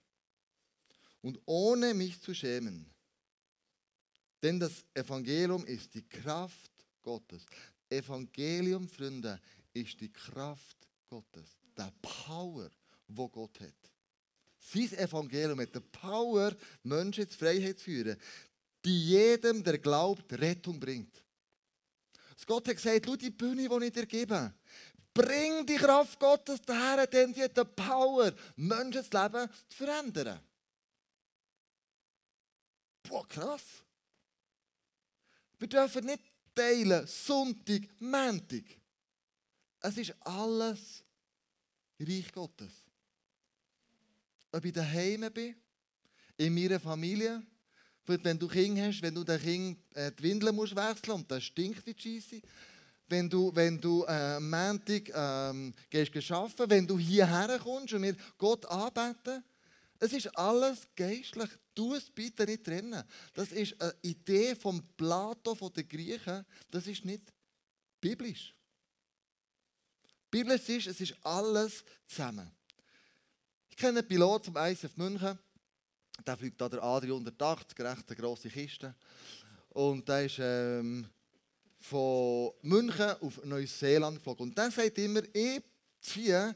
und 1.21 1.39
ohne 1.45 1.93
mich 1.93 2.21
zu 2.21 2.33
schämen. 2.33 2.85
Denn 4.43 4.59
das 4.59 4.85
Evangelium 4.93 5.65
ist 5.65 5.93
die 5.93 6.07
Kraft 6.07 6.71
Gottes. 7.01 7.45
Evangelium, 7.89 8.87
Freunde, 8.87 9.39
ist 9.73 9.99
die 9.99 10.11
Kraft 10.11 10.76
Gottes 11.07 11.57
der 11.77 11.91
Power, 12.01 12.69
wo 13.07 13.29
Gott 13.29 13.59
hat. 13.59 13.91
Sein 14.59 14.93
Evangelium 14.93 15.61
hat 15.61 15.73
die 15.73 15.79
Power, 15.79 16.55
Menschen 16.83 17.23
in 17.23 17.29
Freiheit 17.29 17.79
zu 17.79 17.85
führen, 17.85 18.17
die 18.83 19.09
jedem, 19.09 19.63
der 19.63 19.77
glaubt, 19.77 20.31
Rettung 20.33 20.79
bringt. 20.79 21.23
Gott 22.47 22.67
hat 22.69 22.77
gesagt, 22.77 23.05
schau 23.05 23.15
die 23.15 23.29
Bühne, 23.29 23.67
die 23.67 23.85
ich 23.85 23.91
dir 23.91 24.05
gebe. 24.05 24.53
Bring 25.13 25.65
die 25.65 25.75
Kraft 25.75 26.19
Gottes 26.19 26.61
daher, 26.61 27.05
denn 27.05 27.33
sie 27.33 27.43
hat 27.43 27.57
die 27.57 27.65
Power, 27.65 28.33
Menschen 28.55 28.91
das 28.91 29.11
Leben 29.11 29.49
zu 29.67 29.77
verändern. 29.77 30.39
Boah, 33.03 33.27
krass. 33.27 33.83
Wir 35.59 35.67
dürfen 35.67 36.05
nicht 36.05 36.23
teilen, 36.55 37.05
Sonntag, 37.05 37.81
Montag. 37.99 38.63
Es 39.81 39.97
ist 39.97 40.15
alles 40.21 41.03
Reich 41.99 42.31
Gottes. 42.31 42.71
Ob 44.51 44.63
ich 44.63 44.73
daheim 44.73 45.31
bin, 45.33 45.55
in 46.37 46.53
meiner 46.53 46.79
Familie, 46.79 47.43
wenn 48.05 48.39
du 48.39 48.47
Kinder 48.47 48.87
hast, 48.87 49.01
wenn 49.01 49.13
du 49.13 49.23
den 49.23 49.39
Kind 49.41 49.79
äh, 49.95 50.11
die 50.11 50.23
Windeln 50.23 50.55
musst 50.55 50.75
wechseln 50.75 51.15
und 51.15 51.31
das 51.31 51.43
stinkt 51.43 51.85
wie 51.85 51.95
Scheisse. 51.97 52.41
Wenn 53.09 53.29
du, 53.29 53.53
wenn 53.53 53.79
du 53.79 54.03
äh, 54.03 54.39
Montag 54.39 55.09
ähm, 55.13 55.73
gehst 55.89 56.31
arbeiten, 56.31 56.69
wenn 56.69 56.87
du 56.87 56.97
hierher 56.97 57.59
kommst 57.59 57.93
und 57.93 58.03
wir 58.03 58.15
Gott 58.37 58.65
anbeten, 58.65 59.43
es 59.99 60.13
ist 60.13 60.27
alles 60.37 60.87
geistlich. 60.95 61.49
Tu 61.73 61.95
es 61.95 62.09
bitte 62.09 62.45
nicht 62.45 62.63
trennen. 62.63 63.03
Das 63.33 63.51
ist 63.51 63.79
eine 63.81 63.95
Idee 64.01 64.55
vom 64.55 64.81
Plato, 64.95 65.55
von 65.55 65.73
den 65.73 65.87
Griechen. 65.87 66.45
Das 66.69 66.87
ist 66.87 67.03
nicht 67.05 67.23
biblisch. 67.99 68.53
Biblisch 70.29 70.69
ist, 70.69 70.87
es 70.87 71.01
ist 71.01 71.15
alles 71.23 71.83
zusammen. 72.05 72.51
Ich 73.69 73.77
kenne 73.77 73.99
einen 73.99 74.07
Pilot 74.07 74.45
vom 74.45 74.57
ISF 74.57 74.95
München. 74.97 75.37
Der 76.25 76.37
fliegt 76.37 76.59
da 76.59 76.67
der 76.67 76.81
A380, 76.81 77.83
recht 77.83 78.09
eine 78.09 78.15
grosse 78.17 78.49
Kiste. 78.49 78.95
Und 79.69 80.07
der 80.09 80.25
ist 80.25 80.39
ähm, 80.39 81.07
von 81.79 82.51
München 82.61 83.11
auf 83.21 83.43
Neuseeland 83.45 84.17
geflogen. 84.17 84.49
Und 84.49 84.57
der 84.57 84.71
sagt 84.71 84.97
immer, 84.97 85.21
ich 85.33 85.61
ziehe 86.01 86.55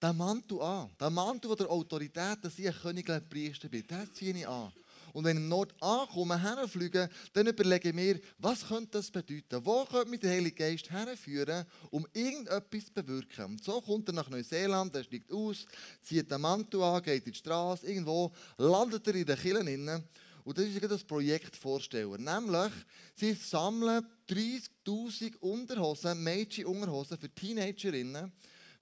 den 0.00 0.16
Mantel 0.16 0.60
an. 0.60 0.90
Den 1.00 1.12
Mantel 1.12 1.56
der 1.56 1.70
Autorität, 1.70 2.38
dass 2.42 2.58
ich 2.58 2.68
ein 2.68 2.74
königlicher 2.74 3.20
Priester 3.20 3.68
bin, 3.68 3.86
den 3.86 4.12
ziehe 4.12 4.36
ich 4.36 4.46
an. 4.48 4.72
Und 5.12 5.24
wenn 5.24 5.36
ich 5.36 5.42
im 5.42 5.48
Nord 5.48 5.74
ankomme, 5.80 6.40
herfliege, 6.40 7.08
dann 7.32 7.46
überlege 7.46 7.88
ich 7.88 7.94
mir, 7.94 8.20
was 8.38 8.66
könnte 8.66 8.98
das 8.98 9.10
bedeuten? 9.10 9.64
Wo 9.64 9.84
könnte 9.84 10.08
mich 10.08 10.20
der 10.20 10.30
Heilige 10.30 10.56
Geist 10.56 10.90
herführen, 10.90 11.64
um 11.90 12.06
irgendetwas 12.12 12.86
zu 12.86 12.92
bewirken? 12.92 13.44
Und 13.44 13.64
so 13.64 13.80
kommt 13.80 14.08
er 14.08 14.14
nach 14.14 14.30
Neuseeland, 14.30 14.94
er 14.94 15.04
steigt 15.04 15.32
aus, 15.32 15.66
zieht 16.02 16.30
den 16.30 16.40
Mantel 16.40 16.82
an, 16.82 17.02
geht 17.02 17.26
in 17.26 17.32
die 17.32 17.38
Straße, 17.38 17.86
irgendwo 17.86 18.32
landet 18.56 19.06
er 19.06 19.14
in 19.14 19.26
den 19.26 19.36
Kirchen. 19.36 20.04
Und 20.44 20.58
das 20.58 20.66
ist 20.66 20.90
das 20.90 21.04
Projekt 21.04 21.56
vorstellen. 21.56 22.24
Nämlich, 22.24 22.72
sie 23.14 23.34
sammeln 23.34 24.04
30.000 24.28 25.36
Unterhosen, 25.38 26.22
Mädchen-Unterhosen 26.22 27.18
für 27.18 27.32
Teenagerinnen, 27.32 28.32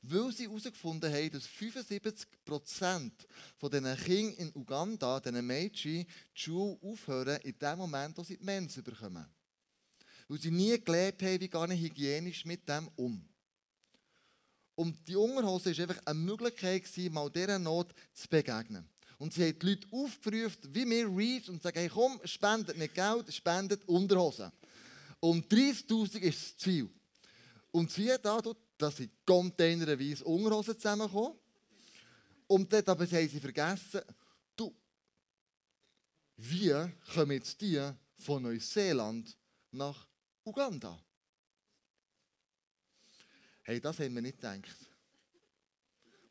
weil 0.03 0.33
sie 0.33 0.47
herausgefunden 0.47 1.13
haben, 1.13 1.31
dass 1.31 1.47
75% 1.47 3.11
von 3.57 3.71
diesen 3.71 3.97
Kindern 3.97 4.35
in 4.35 4.55
Uganda, 4.55 5.21
diesen 5.21 5.47
Mädchen, 5.47 6.07
die 6.07 6.41
Schule 6.41 6.79
aufhören 6.83 7.41
in 7.43 7.59
dem 7.59 7.79
Moment, 7.79 8.17
wo 8.17 8.25
sie 8.25 8.39
die 8.39 8.45
Mens 8.45 8.81
bekommen. 8.83 9.27
Weil 10.29 10.41
sie 10.41 10.51
nie 10.51 10.79
gelernt 10.81 11.23
haben, 11.23 11.41
wie 11.41 11.75
ich 11.75 11.81
hygienisch 11.81 12.45
mit 12.45 12.69
dem 12.69 12.89
um. 12.97 13.29
Und 14.75 14.97
die 15.07 15.17
Unterhose 15.17 15.77
war 15.77 15.89
einfach 15.89 16.07
eine 16.07 16.19
Möglichkeit, 16.19 16.85
mal 17.11 17.31
dieser 17.31 17.59
Not 17.59 17.93
zu 18.15 18.29
begegnen. 18.29 18.89
Und 19.19 19.35
sie 19.35 19.49
haben 19.49 19.59
die 19.59 19.67
Leute 19.67 19.87
aufgerufen, 19.91 20.75
wie 20.75 20.89
wir 20.89 21.07
Reeves, 21.07 21.51
und 21.51 21.63
sagen, 21.63 21.79
hey, 21.79 21.91
komm, 21.91 22.19
spendet 22.25 22.79
nicht 22.79 22.95
Geld, 22.95 23.35
spendet 23.35 23.87
Unterhosen. 23.87 24.51
Und 25.21 25.53
30'000 25.53 26.21
ist 26.21 26.43
das 26.43 26.57
Ziel. 26.57 26.89
Und 27.71 27.91
siehe 27.91 28.19
da, 28.19 28.41
dass 28.83 28.97
sie 28.97 29.11
containerweise 29.27 30.25
Unterhosen 30.25 30.75
zusammenkommen. 30.75 31.39
Und 32.47 32.73
dort 32.73 32.89
aber 32.89 33.05
haben 33.05 33.29
sie 33.29 33.41
vergessen, 33.41 34.01
du, 34.57 34.75
wie 36.37 36.75
kommen 37.15 37.33
jetzt 37.33 37.61
die 37.61 37.81
von 38.17 38.43
Neuseeland 38.43 39.37
nach 39.71 40.07
Uganda? 40.45 41.01
Hey, 43.63 43.81
das 43.81 43.99
haben 44.01 44.15
wir 44.15 44.23
nicht 44.23 44.39
gedacht. 44.41 44.77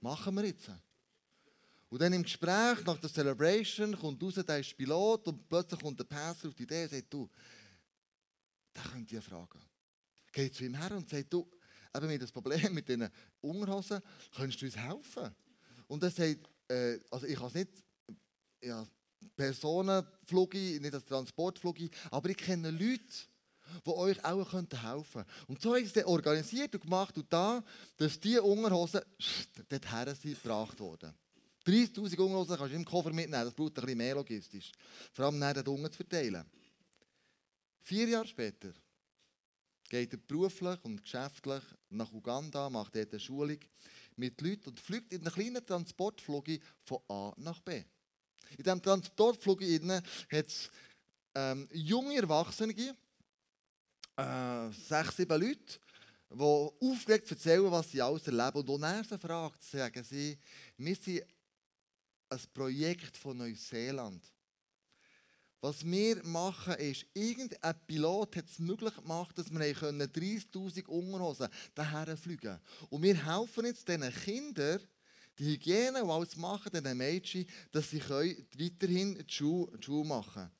Machen 0.01 0.35
wir 0.35 0.45
jetzt. 0.45 0.69
Und 1.89 2.01
dann 2.01 2.13
im 2.13 2.23
Gespräch 2.23 2.83
nach 2.85 2.99
der 2.99 3.09
Celebration 3.09 3.97
kommt 3.97 4.21
raus, 4.21 4.35
der 4.35 4.59
ist 4.59 4.77
Pilot 4.77 5.27
und 5.27 5.47
plötzlich 5.47 5.79
kommt 5.79 5.99
der 5.99 6.03
Pastor 6.03 6.49
auf 6.49 6.55
die 6.55 6.63
Idee 6.63 6.83
und 6.83 6.91
sagt, 6.91 7.13
du, 7.13 7.29
da 8.73 8.81
könnt 8.81 9.11
ihr 9.11 9.21
fragen. 9.21 9.59
Geht 10.31 10.53
zu 10.53 10.65
ihm 10.65 10.75
her 10.75 10.91
und 10.91 11.09
sagt, 11.09 11.33
du, 11.33 11.49
eben 11.95 12.07
mit 12.07 12.21
das 12.21 12.31
Problem 12.31 12.73
mit 12.73 12.87
diesen 12.87 13.09
Unterhosen, 13.41 14.01
könntest 14.35 14.61
du 14.61 14.65
uns 14.65 14.77
helfen? 14.77 15.35
Und 15.87 16.03
er 16.03 16.11
sagt, 16.11 16.49
äh, 16.67 16.99
also 17.09 17.25
ich 17.25 17.35
kann 17.35 17.47
es 17.47 17.53
nicht, 17.55 17.83
ja, 18.63 18.85
Personenflug, 19.35 20.53
nicht 20.53 20.93
als 20.93 21.05
Transportflug, 21.05 21.77
aber 22.11 22.29
ich 22.29 22.37
kenne 22.37 22.71
Leute, 22.71 23.03
die 23.85 23.89
euch 23.89 24.23
auch 24.23 24.53
helfen 24.53 24.67
könnten. 24.69 25.25
Und 25.47 25.61
so 25.61 25.75
ist 25.75 25.95
es 25.95 26.05
organisiert 26.05 26.73
und 26.75 26.81
gemacht 26.81 27.17
und 27.17 27.31
da, 27.31 27.63
dass 27.97 28.19
diese 28.19 28.43
Unterhosen 28.43 29.01
dorthin 29.69 30.15
sind 30.15 30.41
gebracht 30.41 30.79
wurden. 30.79 31.13
30'000 31.65 32.17
Unterhosen 32.17 32.57
kannst 32.57 32.71
du 32.71 32.75
im 32.77 32.85
Koffer 32.85 33.11
mitnehmen, 33.11 33.45
das 33.45 33.53
braucht 33.53 33.77
ein 33.77 33.81
bisschen 33.81 33.97
mehr 33.97 34.15
logistisch. 34.15 34.71
Vor 35.13 35.25
allem 35.25 35.39
dann 35.39 35.53
den 35.53 35.67
Unge 35.67 35.91
zu 35.91 35.97
verteilen. 35.97 36.45
Vier 37.81 38.07
Jahre 38.07 38.27
später 38.27 38.73
geht 39.89 40.13
er 40.13 40.19
beruflich 40.19 40.77
und 40.83 41.01
geschäftlich 41.01 41.63
nach 41.89 42.11
Uganda, 42.13 42.69
macht 42.69 42.95
dort 42.95 43.11
eine 43.11 43.19
Schulung 43.19 43.59
mit 44.15 44.39
Leuten 44.41 44.69
und 44.69 44.79
fliegt 44.79 45.13
in 45.13 45.21
einem 45.21 45.33
kleinen 45.33 45.65
Transportflug 45.65 46.45
von 46.83 46.99
A 47.07 47.33
nach 47.37 47.59
B. 47.61 47.83
In 48.57 48.63
diesem 48.63 48.81
Transportflug 48.81 49.61
hat 49.61 50.47
es 50.47 50.69
ähm, 51.35 51.67
junge 51.71 52.15
Erwachsene, 52.15 52.95
äh, 54.15 54.71
sechs, 54.71 55.17
sieben 55.17 55.41
Leute, 55.41 55.79
die 56.31 56.41
aufgeregt 56.41 57.31
erzählen, 57.31 57.71
was 57.71 57.91
sie 57.91 58.01
alles 58.01 58.27
erleben. 58.27 58.67
Und 58.67 58.83
als 58.83 59.11
er 59.11 59.19
fragt, 59.19 59.63
sagen 59.63 60.03
sie, 60.03 60.37
wir 60.77 60.95
sind 60.95 61.23
ein 62.29 62.39
Projekt 62.53 63.17
von 63.17 63.37
Neuseeland. 63.37 64.23
Was 65.61 65.85
wir 65.85 66.23
machen 66.23 66.75
ist, 66.75 67.05
irgendein 67.13 67.75
Pilot 67.85 68.37
hat 68.37 68.49
es 68.49 68.59
möglich 68.59 68.95
gemacht, 68.95 69.37
dass 69.37 69.51
wir 69.51 69.59
30'000 69.59 70.85
Unterhosen 70.87 71.49
daher 71.75 72.15
fliegen. 72.15 72.57
Und 72.89 73.03
wir 73.03 73.25
helfen 73.25 73.65
jetzt 73.65 73.87
diesen 73.87 74.09
Kindern, 74.09 74.79
die 75.37 75.53
Hygiene 75.53 76.03
und 76.03 76.11
alles 76.11 76.37
machen, 76.37 76.71
diesen 76.71 76.97
Mädchen, 76.97 77.45
dass 77.71 77.89
sie 77.89 78.01
weiterhin 78.01 79.17
die 79.17 79.33
Schule, 79.33 79.77
die 79.77 79.83
Schule 79.83 80.07
machen 80.07 80.33
können. 80.33 80.51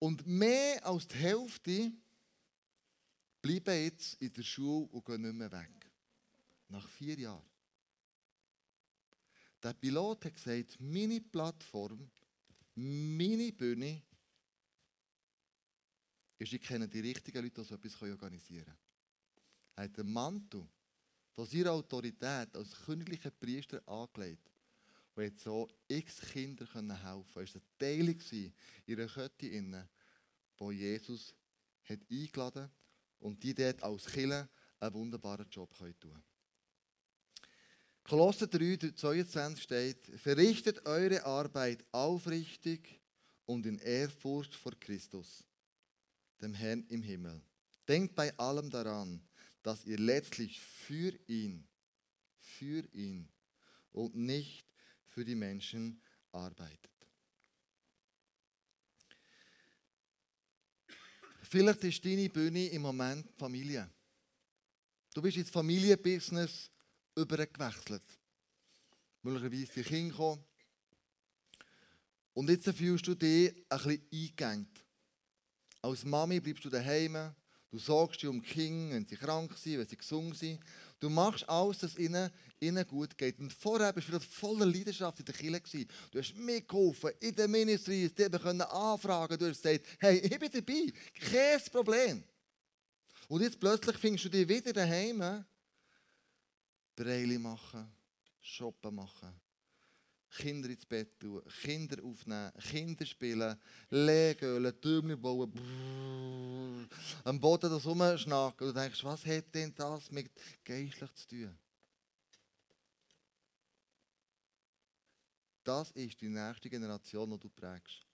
Und 0.00 0.26
mehr 0.26 0.84
als 0.86 1.08
die 1.08 1.16
Hälfte 1.16 1.92
bleiben 3.40 3.84
jetzt 3.84 4.20
in 4.20 4.32
der 4.32 4.42
Schule 4.42 4.86
und 4.92 5.04
gehen 5.04 5.22
nicht 5.22 5.34
mehr 5.34 5.52
weg. 5.52 5.90
Nach 6.68 6.86
vier 6.88 7.18
Jahren. 7.18 7.42
Der 9.62 9.72
Pilot 9.74 10.24
hat 10.24 10.34
gesagt, 10.34 10.78
meine 10.78 11.20
Plattform 11.20 12.10
meine 12.80 13.52
Bühne 13.52 14.02
ist, 16.38 16.52
ich 16.52 16.62
kenne 16.62 16.88
die 16.88 17.00
richtigen 17.00 17.42
Leute, 17.42 17.60
die 17.60 17.66
so 17.66 17.74
etwas 17.74 18.00
organisieren 18.00 18.64
können. 18.64 18.78
Er 19.76 19.84
hat 19.84 19.96
den 19.96 20.12
Mantel 20.12 20.66
von 21.32 21.46
seiner 21.46 21.72
Autorität 21.72 22.54
als 22.56 22.72
königlicher 22.84 23.30
Priester 23.30 23.86
angelegt 23.86 24.50
und 25.14 25.24
hat 25.24 25.38
so 25.38 25.68
x 25.88 26.20
Kinder 26.32 26.66
helfen 26.66 26.74
können. 26.74 26.90
Es 26.90 27.36
war 27.36 27.44
ein 27.44 27.62
Teil 27.78 28.08
in 28.08 28.52
ihrer 28.86 29.08
Kette, 29.08 29.88
wo 30.56 30.70
Jesus 30.70 31.34
hat 31.84 32.00
eingeladen 32.10 32.62
hat 32.62 32.86
und 33.18 33.42
die 33.42 33.54
dort 33.54 33.82
als 33.82 34.06
Killer 34.06 34.48
einen 34.78 34.94
wunderbaren 34.94 35.48
Job 35.50 35.76
tun 35.76 35.94
können. 36.00 36.29
Kolosser 38.04 38.46
3, 38.46 38.92
22 38.94 39.62
steht, 39.62 40.04
verrichtet 40.20 40.86
eure 40.86 41.24
Arbeit 41.24 41.84
aufrichtig 41.92 43.00
und 43.46 43.66
in 43.66 43.78
Ehrfurcht 43.78 44.54
vor 44.54 44.72
Christus, 44.78 45.44
dem 46.40 46.54
Herrn 46.54 46.84
im 46.88 47.02
Himmel. 47.02 47.40
Denkt 47.86 48.14
bei 48.14 48.36
allem 48.38 48.70
daran, 48.70 49.22
dass 49.62 49.84
ihr 49.84 49.98
letztlich 49.98 50.60
für 50.60 51.12
ihn, 51.26 51.66
für 52.38 52.84
ihn 52.92 53.28
und 53.92 54.14
nicht 54.14 54.64
für 55.06 55.24
die 55.24 55.34
Menschen 55.34 56.00
arbeitet. 56.32 56.90
Vielleicht 61.42 61.82
ist 61.82 62.04
deine 62.04 62.28
Bühne 62.28 62.68
im 62.68 62.82
Moment 62.82 63.28
Familie. 63.36 63.90
Du 65.12 65.20
bist 65.20 65.36
ins 65.36 65.50
Familienbusiness 65.50 66.70
übergewechselt. 67.22 68.02
möglicherweise 69.22 69.72
die 69.72 69.82
Kinder 69.82 70.14
kommen. 70.14 70.44
Und 72.32 72.48
jetzt 72.48 72.70
fühlst 72.70 73.06
du 73.06 73.14
dich 73.14 73.52
ein 73.68 73.78
bisschen 73.78 74.02
eingegangen. 74.12 74.68
Als 75.82 76.04
Mami 76.04 76.40
bleibst 76.40 76.64
du 76.64 76.70
daheim, 76.70 77.34
du 77.70 77.78
sorgst 77.78 78.22
dich 78.22 78.28
um 78.28 78.40
die 78.40 78.48
Kinder, 78.48 78.94
wenn 78.94 79.06
sie 79.06 79.16
krank 79.16 79.56
sind, 79.56 79.78
wenn 79.78 79.88
sie 79.88 79.96
gesund 79.96 80.36
sind. 80.36 80.60
Du 80.98 81.08
machst 81.08 81.48
alles, 81.48 81.78
dass 81.78 81.92
es 81.92 81.98
ihnen, 81.98 82.30
ihnen 82.60 82.86
gut 82.86 83.16
geht. 83.16 83.38
Und 83.38 83.52
vorher 83.52 83.92
bist 83.92 84.08
du 84.08 84.20
voller 84.20 84.66
Leidenschaft 84.66 85.18
in 85.18 85.24
der 85.24 85.34
Kirche. 85.34 85.86
Du 86.10 86.18
hast 86.18 86.36
mitgeholfen 86.36 87.10
in 87.20 87.34
der 87.34 87.48
Ministry, 87.48 88.10
die 88.10 88.28
können 88.30 88.60
anfragen. 88.62 89.38
Du 89.38 89.48
hast 89.48 89.62
gesagt, 89.62 89.86
hey, 89.98 90.18
ich 90.18 90.38
bin 90.38 90.50
dabei, 90.52 90.92
kein 91.18 91.60
Problem. 91.72 92.24
Und 93.28 93.42
jetzt 93.42 93.58
plötzlich 93.58 93.96
findest 93.96 94.26
du 94.26 94.28
dich 94.28 94.48
wieder 94.48 94.72
daheim, 94.72 95.44
Breili 97.00 97.38
machen, 97.38 97.90
shoppen 98.42 98.94
machen, 98.94 99.34
Kinder 100.28 100.68
ins 100.68 100.84
Bett 100.84 101.18
tun, 101.18 101.42
Kinder 101.62 102.04
aufnehmen, 102.04 102.52
Kinder 102.58 103.06
spielen, 103.06 103.58
Legölen, 103.88 104.80
Türme 104.82 105.16
bauen, 105.16 105.50
brrr, 105.50 106.88
am 107.24 107.40
Boden 107.40 107.70
das 107.70 107.86
rumschnacken. 107.86 108.68
Und 108.68 108.74
du 108.74 108.80
denkst, 108.80 109.02
was 109.02 109.24
hat 109.24 109.54
denn 109.54 109.74
das 109.74 110.10
mit 110.10 110.30
geistlich 110.62 111.14
zu 111.14 111.28
tun? 111.28 111.58
Das 115.64 115.90
ist 115.92 116.20
die 116.20 116.28
nächste 116.28 116.68
Generation, 116.68 117.30
die 117.30 117.38
du 117.38 117.48
prägst. 117.48 118.06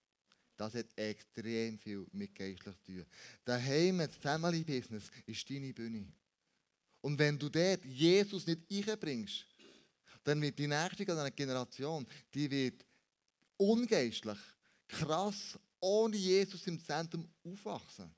Das 0.57 0.75
hat 0.75 0.97
extrem 0.97 1.77
viel 1.77 2.07
mit 2.13 2.33
geistlich 2.37 2.77
zu 2.85 2.93
tun. 2.93 3.07
Daheim, 3.45 3.99
das 3.99 4.15
Family 4.15 4.63
Business, 4.63 5.11
ist 5.27 5.51
deine 5.51 5.75
Bühne. 5.75 6.07
Und 7.07 7.21
wenn 7.21 7.39
du 7.39 7.49
dort 7.49 7.85
Jesus 7.85 8.49
nicht 8.49 8.63
einbringst, 8.69 9.47
dann 10.25 10.43
wird 10.43 10.59
die 10.59 10.67
nächste 10.67 11.07
Generation, 11.07 12.05
die 12.35 12.51
wird 12.51 12.85
ungeistlich, 13.57 14.39
krass, 14.89 15.57
ohne 15.79 16.17
Jesus 16.17 16.67
im 16.67 16.83
Zentrum 16.85 17.29
aufwachsen. 17.45 18.13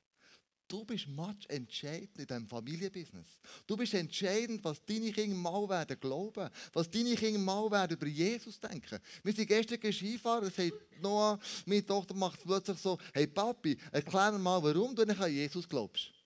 Du 0.67 0.87
bist 0.87 1.07
much 1.07 1.45
entscheidend 1.49 2.19
in 2.19 2.27
diesem 2.27 2.49
Familienbusiness. 2.49 3.39
Du 3.67 3.77
bist 3.77 3.93
entscheidend, 3.93 4.65
was 4.65 4.83
deine 4.87 5.13
Kinder 5.13 5.37
mal 5.37 5.69
werden 5.69 6.01
glauben, 6.01 6.49
was 6.73 6.89
deine 6.89 7.15
Kinder 7.15 7.41
mal 7.41 7.71
werden 7.71 7.95
über 7.95 8.07
Jesus 8.07 8.59
denken. 8.59 9.01
Wir 9.23 9.35
sind 9.35 9.49
gestern 9.49 9.93
Skifahren, 9.93 10.51
sagt 10.51 11.03
Noah, 11.03 11.39
meine 11.67 11.85
Tochter 11.85 12.15
macht 12.15 12.43
plötzlich 12.43 12.79
so, 12.79 12.97
hey 13.13 13.27
Papi, 13.27 13.77
erklär 13.93 14.33
mir 14.33 14.39
mal, 14.39 14.63
warum 14.63 14.97
du 14.97 15.05
nicht 15.05 15.21
an 15.21 15.31
Jesus 15.31 15.69
glaubst. 15.69 16.18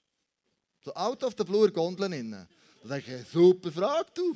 So 0.85 0.93
out 0.95 1.23
of 1.23 1.35
the 1.37 1.45
blue 1.45 1.71
Gondeln 1.71 2.13
innen. 2.13 2.49
Da 2.83 2.89
denke 2.89 3.21
ich, 3.21 3.29
super 3.29 3.71
Frage, 3.71 4.11
du. 4.15 4.35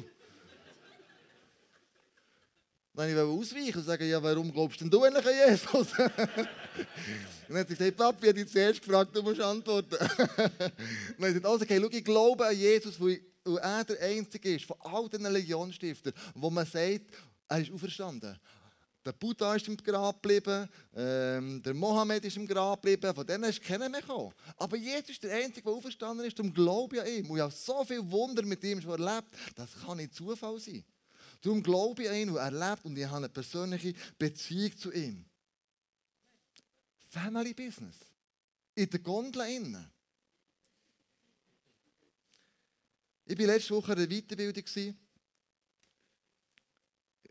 Dann 2.95 3.11
ich 3.11 3.17
ausweichen 3.17 3.77
und 3.77 3.85
sagen, 3.85 4.09
ja, 4.09 4.23
warum 4.23 4.51
glaubst 4.51 4.81
denn 4.81 4.89
du 4.89 5.03
eigentlich 5.03 5.27
an 5.27 5.51
Jesus? 5.51 5.89
dann 7.49 7.59
hat 7.59 7.69
sie 7.69 7.75
gesagt, 7.75 7.97
Papi, 7.97 8.23
ich 8.23 8.29
habe 8.29 8.45
dich 8.45 8.51
zuerst 8.51 8.81
gefragt, 8.81 9.15
du 9.15 9.23
musst 9.23 9.41
antworten. 9.41 9.97
dann 9.99 10.09
hat 10.09 10.55
sie 11.19 11.25
gesagt, 11.25 11.47
also, 11.47 11.65
okay, 11.65 11.79
schau, 11.79 11.89
ich 11.91 12.05
glaube 12.05 12.47
an 12.47 12.57
Jesus, 12.57 12.99
weil 12.99 13.21
er 13.45 13.85
der 13.85 14.01
Einzige 14.01 14.55
ist 14.55 14.65
von 14.65 14.77
all 14.81 15.09
diesen 15.09 15.31
Legionstiftern, 15.31 16.15
wo 16.35 16.49
man 16.49 16.65
sagt, 16.65 17.07
er 17.49 17.61
ist 17.61 17.71
auferstanden. 17.71 18.39
Der 19.07 19.13
Buddha 19.13 19.55
ist 19.55 19.69
im 19.69 19.77
Grab 19.77 20.21
geblieben, 20.21 20.69
ähm, 20.93 21.63
der 21.63 21.75
Mohammed 21.75 22.25
ist 22.25 22.37
im 22.37 22.45
Grab 22.45 22.83
geblieben, 22.83 23.15
von 23.15 23.25
denen 23.25 23.45
ist 23.45 23.63
keiner 23.63 23.89
mehr 23.89 24.01
gekommen. 24.01 24.35
Aber 24.57 24.77
Jesus 24.77 25.11
ist 25.11 25.23
der 25.23 25.37
Einzige, 25.37 25.63
der 25.63 25.73
auferstanden 25.73 26.27
ist, 26.27 26.37
darum 26.37 26.53
glaube 26.53 26.97
ich 26.97 27.03
an 27.03 27.09
ihn. 27.09 27.27
Und 27.31 27.37
ich 27.37 27.43
habe 27.43 27.53
so 27.53 27.85
viele 27.85 28.11
Wunder 28.11 28.43
mit 28.43 28.65
ihm 28.65 28.83
schon 28.83 29.01
erlebt, 29.01 29.29
das 29.55 29.71
kann 29.81 29.99
nicht 29.99 30.13
Zufall 30.13 30.59
sein. 30.59 30.85
Darum 31.41 31.63
glaube 31.63 32.03
ich 32.03 32.09
an 32.11 32.17
ihn, 32.17 32.35
er 32.35 32.51
lebt 32.51 32.85
und 32.85 32.99
ich 32.99 33.05
habe 33.05 33.19
eine 33.19 33.29
persönliche 33.29 33.95
Beziehung 34.19 34.77
zu 34.77 34.93
ihm. 34.93 35.25
Family 37.09 37.55
Business. 37.55 37.97
In 38.75 38.91
der 38.91 38.99
Gondel 38.99 39.43
innen. 39.43 39.89
Ich 43.25 43.39
war 43.39 43.47
letzte 43.47 43.75
Woche 43.75 43.93
in 43.93 43.99
einer 43.99 44.09
Weiterbildung. 44.09 44.97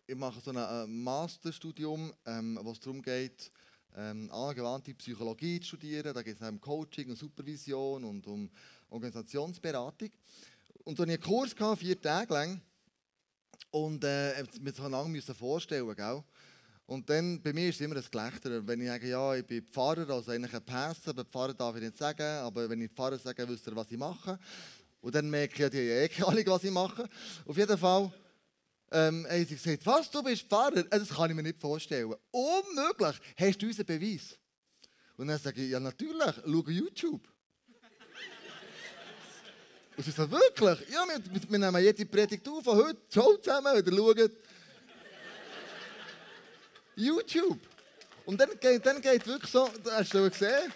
Ich 0.08 0.16
mache 0.16 0.40
so 0.40 0.52
ein 0.52 0.58
äh, 0.58 0.86
Masterstudium, 0.86 2.14
ähm, 2.28 2.60
wo 2.62 2.72
es 2.74 2.80
darum 2.80 3.02
geht, 3.02 3.50
ähm, 3.98 4.30
angewandte 4.30 4.94
Psychologie 4.94 5.60
zu 5.60 5.70
studieren. 5.70 6.14
Da 6.14 6.22
geht 6.22 6.40
es 6.40 6.48
um 6.48 6.62
Coaching 6.62 7.10
und 7.10 7.18
Supervision 7.18 8.04
und 8.04 8.28
um 8.28 8.48
Organisationsberatung. 8.92 10.12
Und 10.84 10.98
so 10.98 11.02
hatte 11.02 11.12
einen 11.12 11.20
Kurs, 11.20 11.56
gehabt, 11.56 11.80
vier 11.80 12.00
Tage 12.00 12.32
lang. 12.32 12.62
Und 13.72 14.04
äh, 14.04 14.44
wir 14.62 14.74
so 14.74 14.88
lange 14.88 15.20
vorstellen, 15.24 15.96
gell? 15.96 16.24
Und 16.86 17.10
dann, 17.10 17.42
bei 17.42 17.52
mir 17.52 17.70
ist 17.70 17.76
es 17.76 17.82
immer 17.82 17.96
ein 17.96 18.06
Gelächter. 18.12 18.68
Wenn 18.68 18.82
ich 18.82 18.88
sage, 18.88 19.10
ja, 19.10 19.34
ich 19.34 19.46
bin 19.48 19.66
Pfarrer, 19.66 20.08
also 20.08 20.30
eigentlich 20.30 20.54
ein 20.54 20.64
Pässe, 20.64 21.10
aber 21.10 21.26
Pfarrer 21.26 21.56
darf 21.56 21.76
ich 21.78 21.82
nicht 21.82 21.98
sagen. 21.98 22.22
Aber 22.22 22.70
wenn 22.70 22.80
ich 22.80 22.92
Pfarrer 22.92 23.18
sage, 23.18 23.50
wisst 23.50 23.66
ihr, 23.66 23.76
was 23.76 23.90
ich 23.90 23.98
mache. 23.98 24.38
Und 25.02 25.16
dann 25.16 25.28
merke 25.32 25.54
ich, 25.56 25.60
ja, 25.62 25.70
die 25.70 25.80
eh 25.80 26.24
Ahnung, 26.24 26.44
was 26.46 26.64
ich 26.64 26.70
mache. 26.70 27.10
Auf 27.48 27.58
jeden 27.58 27.76
Fall 27.76 28.12
ähm, 28.92 29.26
haben 29.30 29.46
sie 29.46 29.56
gesagt, 29.56 29.86
was, 29.86 30.12
du 30.12 30.24
bist 30.24 30.44
Pfarrer? 30.44 30.78
Äh, 30.78 31.00
das 31.00 31.10
kann 31.10 31.30
ich 31.30 31.36
mir 31.36 31.44
nicht 31.44 31.60
vorstellen. 31.60 32.14
Unmöglich. 32.32 33.20
Hast 33.38 33.62
du 33.62 33.68
unseren 33.68 33.86
Beweis? 33.86 34.40
Und 35.18 35.28
dann 35.28 35.38
sage 35.40 35.62
ich, 35.64 35.72
ja 35.72 35.80
natürlich, 35.80 36.36
schau 36.36 36.70
YouTube. 36.70 37.22
Und 39.98 40.04
sie 40.04 40.12
sagt, 40.12 40.32
wirklich? 40.32 40.90
Ja, 40.90 41.06
wir, 41.08 41.22
wir 41.50 41.60
nehmen 41.60 41.84
jede 41.84 42.06
Predigt 42.06 42.48
auf 42.48 42.64
von 42.64 42.78
heute, 42.78 43.02
so 43.10 43.38
zusammen, 43.38 43.76
wieder 43.78 43.96
schauen. 43.96 44.32
YouTube. 46.96 47.60
Und 48.26 48.40
dann 48.40 48.50
geht, 48.60 48.86
dann 48.86 49.02
geht 49.02 49.26
wirklich 49.28 49.52
so, 49.52 49.70
hast 49.92 50.14
du 50.14 50.30
gesehen? 50.30 50.72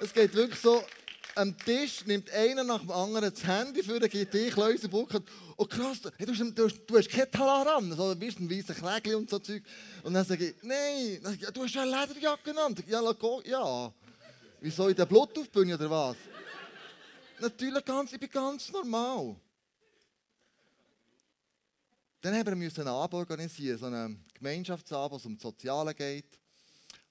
Es 0.00 0.12
geht 0.12 0.34
wirklich 0.34 0.58
so, 0.58 0.82
am 1.34 1.56
Tisch 1.58 2.04
nimmt 2.06 2.30
einer 2.30 2.64
nach 2.64 2.80
dem 2.80 2.90
anderen 2.90 3.32
das 3.32 3.44
Handy 3.44 3.82
für, 3.82 4.00
gibt 4.00 4.34
dich, 4.34 4.56
Läusebuch 4.56 5.12
und 5.14 5.24
oh 5.56 5.64
krass, 5.64 6.00
hey, 6.16 6.26
du, 6.26 6.32
hast, 6.32 6.58
du, 6.58 6.64
hast, 6.64 6.80
du 6.86 6.98
hast 6.98 7.08
kein 7.08 7.30
Talar 7.30 7.76
an, 7.76 7.90
du 7.90 8.16
bist 8.16 8.38
ein 8.38 8.50
weißer 8.50 8.74
Klägel 8.74 9.16
und 9.16 9.28
so 9.28 9.38
Zeug. 9.38 9.62
Und 10.02 10.14
dann 10.14 10.24
sage 10.24 10.48
ich, 10.48 10.54
nein, 10.62 11.20
du 11.52 11.62
hast 11.62 11.74
ja 11.74 11.82
eine 11.82 11.90
Lederjacke 11.90 12.42
genannt. 12.44 12.82
Ja, 12.86 13.02
ja. 13.44 13.94
Wieso 14.60 14.88
in 14.88 14.96
der 14.96 15.06
Bluetooth-Bühne 15.06 15.74
oder 15.74 15.90
was? 15.90 16.16
Natürlich 17.40 17.84
ganz, 17.84 18.12
ich 18.12 18.20
bin 18.20 18.30
ganz 18.30 18.70
normal. 18.70 19.36
Dann 22.20 22.34
haben 22.34 22.60
wir 22.60 22.70
einen 22.78 22.88
Abend 22.88 23.14
organisieren, 23.14 23.78
so 23.78 23.86
einen 23.86 24.22
Gemeinschaftsabend, 24.34 25.12
wo 25.12 25.16
es 25.16 25.24
um 25.24 25.34
das 25.34 25.42
Soziale 25.42 25.94
geht. 25.94 26.38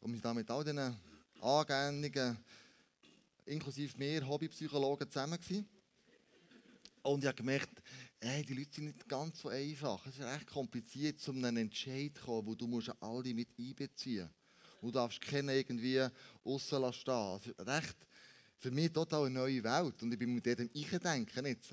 Und 0.02 0.14
wir 0.14 0.22
da 0.22 0.34
mit 0.34 0.50
all 0.52 0.64
diesen 0.64 0.96
Angehörigen, 1.42 2.38
inklusive 3.50 3.98
mir, 3.98 4.28
Hobbypsychologen, 4.28 5.10
zusammen 5.10 5.40
gewesen. 5.40 5.68
Und 7.02 7.24
ich 7.24 7.28
habe 7.28 7.38
gemerkt, 7.38 7.82
hey, 8.20 8.44
die 8.44 8.54
Leute 8.54 8.74
sind 8.74 8.86
nicht 8.86 9.08
ganz 9.08 9.42
so 9.42 9.50
einfach. 9.50 10.06
Es 10.06 10.18
ist 10.18 10.26
recht 10.26 10.48
kompliziert, 10.48 11.28
um 11.28 11.44
einen 11.44 11.58
Entscheid 11.58 12.12
zu 12.16 12.26
kommen, 12.26 12.48
wo 12.48 12.56
du 12.56 12.68
musst 12.68 12.92
alle 13.00 13.34
mit 13.34 13.50
einbeziehen 13.58 14.24
musst. 14.24 14.82
Du 14.82 14.92
darfst 14.92 15.22
keinen 15.22 15.50
irgendwie 15.50 16.06
aussen 16.44 16.94
stehen. 16.94 17.40
Es 17.42 17.48
ist 17.48 17.68
recht 17.68 17.98
für 18.58 18.72
mich 18.72 18.92
total 18.92 19.26
eine 19.26 19.40
neue 19.40 19.64
Welt. 19.64 20.02
Und 20.04 20.12
ich 20.12 20.20
bin 20.20 20.36
mit 20.36 20.46
dem 20.46 20.70
Ich-Denken 20.74 21.46
jetzt, 21.46 21.72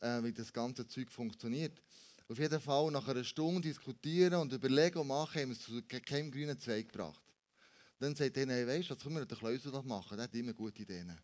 äh, 0.00 0.22
wie 0.22 0.32
das 0.32 0.52
ganze 0.52 0.86
Zeug 0.86 1.10
funktioniert. 1.10 1.80
Auf 2.28 2.38
jeden 2.38 2.60
Fall 2.60 2.90
nach 2.90 3.06
einer 3.08 3.24
Stunde 3.24 3.62
diskutieren 3.62 4.34
und 4.34 4.52
überlegen 4.52 4.98
und 4.98 5.06
machen, 5.06 5.40
haben 5.40 5.48
wir 5.50 5.56
es 5.56 5.62
zu 5.62 5.82
keinem 5.82 6.30
grünen 6.30 6.58
Zweig 6.58 6.90
gebracht. 6.90 7.27
Dann 7.98 8.14
sagt 8.14 8.36
er, 8.36 8.46
hey, 8.46 8.66
weißt 8.66 8.90
du, 8.90 8.94
was 8.94 9.02
können 9.02 9.16
wir 9.16 9.26
den 9.26 9.38
Kleusel 9.38 9.72
doch 9.72 9.84
machen? 9.84 10.16
Der 10.16 10.24
hat 10.24 10.34
immer 10.34 10.52
gute 10.52 10.82
Ideen. 10.82 11.18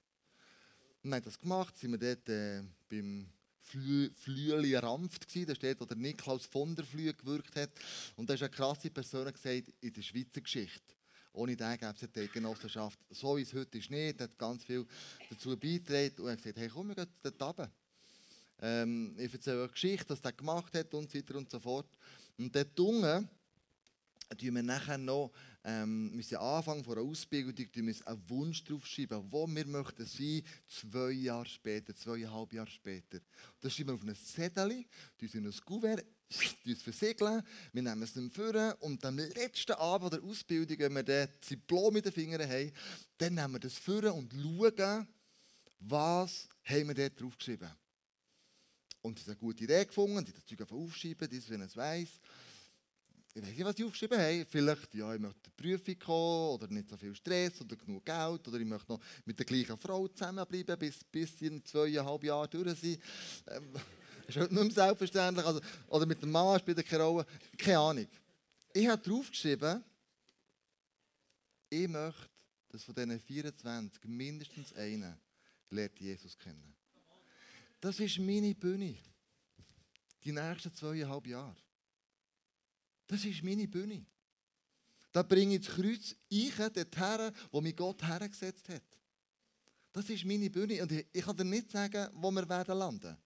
Wir 1.02 1.14
haben 1.14 1.22
das 1.22 1.38
gemacht, 1.38 1.76
sind 1.78 1.92
wir 1.92 1.98
dort 1.98 2.28
äh, 2.28 2.62
beim 2.88 3.28
Flü 3.60 4.10
Flüeli 4.14 4.74
Rampft 4.74 5.26
gewesen, 5.26 5.46
da 5.46 5.54
steht, 5.54 5.80
wo 5.80 5.84
der 5.84 5.96
Niklaus 5.96 6.46
von 6.46 6.74
der 6.74 6.84
Flüe 6.84 7.14
gewirkt 7.14 7.56
hat. 7.56 7.70
Und 8.16 8.28
da 8.28 8.34
ist 8.34 8.42
eine 8.42 8.50
krasse 8.50 8.90
Person 8.90 9.32
gesagt 9.32 9.72
in 9.80 9.92
der 9.92 10.02
Schweizer 10.02 10.40
Geschichte. 10.40 10.94
Ohne 11.32 11.56
den 11.56 11.78
gäbe 11.78 11.94
es 12.00 12.08
die 12.12 12.28
Genossenschaft, 12.28 12.98
so 13.10 13.36
wie 13.36 13.42
es 13.42 13.52
heute 13.52 13.78
ist, 13.78 13.90
nicht. 13.90 14.20
Er 14.20 14.24
hat 14.24 14.38
ganz 14.38 14.64
viel 14.64 14.86
dazu 15.30 15.56
beigetragen 15.56 16.22
und 16.22 16.30
hat 16.30 16.38
gesagt, 16.38 16.58
hey, 16.58 16.68
komm, 16.68 16.88
wir 16.88 16.94
gehen 16.94 17.08
dort 17.22 17.42
runter. 17.42 17.72
Ähm, 18.60 19.14
ich 19.18 19.32
erzähle 19.32 19.62
eine 19.62 19.68
Geschichte, 19.68 20.10
was 20.10 20.20
er 20.20 20.32
gemacht 20.32 20.74
hat 20.74 20.94
und 20.94 21.10
so 21.10 21.18
weiter 21.18 21.34
und 21.36 21.50
so 21.50 21.58
fort. 21.58 21.88
Und 22.38 22.54
dort 22.54 22.78
unten 22.78 23.28
tun 24.38 24.54
wir 24.54 24.62
nachher 24.62 24.98
noch 24.98 25.32
ähm, 25.64 26.14
müssen 26.14 26.36
Anfang 26.36 26.84
von 26.84 26.98
einer 26.98 27.08
Ausbildung 27.08 27.66
müssen 27.76 28.06
einen 28.06 28.28
Wunsch 28.28 28.62
draufschreiben, 28.64 29.26
wo 29.30 29.46
wir 29.46 29.66
möchten 29.66 30.04
sein, 30.04 30.42
zwei 30.68 31.10
Jahre 31.10 31.46
später, 31.46 31.96
zweieinhalb 31.96 32.52
Jahre 32.52 32.70
später. 32.70 33.18
Das 33.60 33.74
schreiben 33.74 33.90
wir 33.90 33.94
auf 33.94 34.02
ein 34.02 34.14
Zettel, 34.14 34.84
das 35.18 35.34
in 35.34 35.46
ein 35.46 35.54
Kuvert, 35.64 36.04
uns 36.66 36.82
versiegeln, 36.82 37.42
wir 37.72 37.82
nehmen 37.82 38.02
es 38.02 38.12
dann 38.12 38.30
vor 38.30 38.76
und 38.80 39.04
am 39.04 39.18
letzten 39.18 39.72
Abend 39.72 40.12
der 40.12 40.22
Ausbildung, 40.22 40.78
wenn 40.78 40.94
wir 40.94 41.02
das 41.02 41.28
Diplom 41.48 41.96
in 41.96 42.02
den 42.02 42.12
Fingern 42.12 42.48
haben, 42.48 42.72
dann 43.18 43.34
nehmen 43.34 43.54
wir 43.54 43.60
das 43.60 43.78
vor 43.78 44.14
und 44.14 44.32
schauen, 44.32 45.08
was 45.80 46.48
haben 46.64 46.88
wir 46.88 46.94
dort 46.94 47.20
draufgeschrieben. 47.20 47.70
Und 49.02 49.18
sie 49.18 49.24
haben 49.24 49.32
eine 49.32 49.38
gute 49.38 49.64
Idee 49.64 49.84
gefunden, 49.84 50.24
die 50.24 50.32
das 50.32 50.46
Zeug 50.46 50.62
einfach 50.62 50.76
aufschreiben, 50.76 51.28
das, 51.30 51.50
wenn 51.50 51.60
es 51.60 51.76
weiss. 51.76 52.20
Ich 53.36 53.42
weiß 53.42 53.48
nicht, 53.48 53.64
was 53.64 53.76
sie 53.76 53.84
aufgeschrieben 53.84 54.18
haben. 54.18 54.46
Vielleicht, 54.48 54.94
ja, 54.94 55.12
ich 55.12 55.20
möchte 55.20 55.40
eine 55.44 55.54
Prüfung 55.56 55.98
kommen, 55.98 56.54
oder 56.54 56.68
nicht 56.68 56.88
so 56.88 56.96
viel 56.96 57.16
Stress, 57.16 57.60
oder 57.60 57.74
genug 57.74 58.04
Geld, 58.04 58.46
oder 58.46 58.58
ich 58.60 58.66
möchte 58.66 58.92
noch 58.92 59.00
mit 59.24 59.36
der 59.36 59.44
gleichen 59.44 59.76
Frau 59.76 60.06
zusammenbleiben, 60.06 60.78
bis, 60.78 61.02
bis 61.02 61.36
sie 61.36 61.46
in 61.46 61.64
zweieinhalb 61.64 62.22
Jahren 62.22 62.48
durch 62.48 62.78
sind. 62.78 63.02
Ähm, 63.48 63.72
ist 64.28 64.36
halt 64.36 64.52
nicht 64.52 64.62
mehr 64.62 64.70
selbstverständlich. 64.70 65.44
Also, 65.44 65.60
oder 65.88 66.06
mit 66.06 66.22
dem 66.22 66.30
Mann 66.30 66.60
spielt 66.60 66.86
keine 66.86 67.02
Rolle. 67.02 67.26
Keine 67.58 67.78
Ahnung. 67.78 68.06
Ich 68.72 68.86
habe 68.86 69.02
draufgeschrieben, 69.02 69.82
ich 71.70 71.88
möchte, 71.88 72.30
dass 72.68 72.84
von 72.84 72.94
diesen 72.94 73.20
24 73.20 74.04
mindestens 74.04 74.72
einer 74.74 75.18
lernt 75.70 75.98
Jesus 75.98 76.38
kennen. 76.38 76.74
Das 77.80 77.98
ist 77.98 78.18
meine 78.20 78.54
Bühne. 78.54 78.96
Die 80.22 80.32
nächsten 80.32 80.72
zweieinhalb 80.72 81.26
Jahre. 81.26 81.63
Das 83.06 83.24
ist 83.24 83.42
meine 83.42 83.68
Bühne. 83.68 84.06
Da 85.12 85.22
bringe 85.22 85.56
ich 85.56 85.66
das 85.66 85.74
Kreuz 85.74 86.16
ich 86.28 86.56
dorthin, 86.56 87.32
wo 87.52 87.60
mich 87.60 87.76
Gott 87.76 88.02
hergesetzt 88.02 88.68
hat. 88.68 88.82
Das 89.92 90.10
ist 90.10 90.24
meine 90.24 90.50
Bühne. 90.50 90.82
Und 90.82 90.90
ich, 90.90 91.06
ich 91.12 91.24
kann 91.24 91.36
dir 91.36 91.44
nicht 91.44 91.70
sagen, 91.70 92.08
wo 92.14 92.30
wir 92.32 92.48
werden 92.48 92.76
landen. 92.76 93.16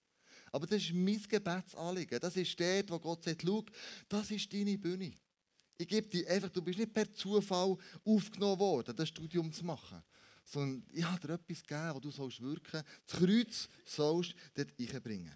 Aber 0.53 0.67
das 0.67 0.83
ist 0.83 0.93
mein 0.93 1.23
Gebetsanliegen. 1.23 2.21
Das 2.21 2.37
ist 2.37 2.61
dort, 2.61 2.91
wo 2.91 2.99
Gott 2.99 3.25
sagt, 3.25 3.43
schau, 3.43 3.65
das 4.09 4.31
ist 4.31 4.53
deine 4.53 4.77
Bühne. 4.77 5.15
Ich 5.79 5.89
gebe 5.89 6.09
dir 6.09 6.29
einfach, 6.29 6.51
du 6.51 6.61
bist 6.61 6.79
nicht 6.79 6.93
per 6.93 7.11
Zufall 7.13 7.77
aufgenommen 8.05 8.59
worden, 8.59 8.97
das 8.97 9.09
Studium 9.09 9.53
zu 9.53 9.65
machen. 9.65 10.03
Sondern 10.45 10.85
ich 10.93 11.05
habe 11.05 11.27
dir 11.27 11.35
etwas 11.35 11.63
gegeben, 11.63 11.95
wo 11.95 12.01
du 12.01 12.11
sollst 12.11 12.41
wirken 12.41 12.83
Das 13.07 13.19
Kreuz 13.19 13.69
sollst 13.85 14.35
du 14.55 14.65
dort 14.65 14.79
reinbringen. 14.79 15.35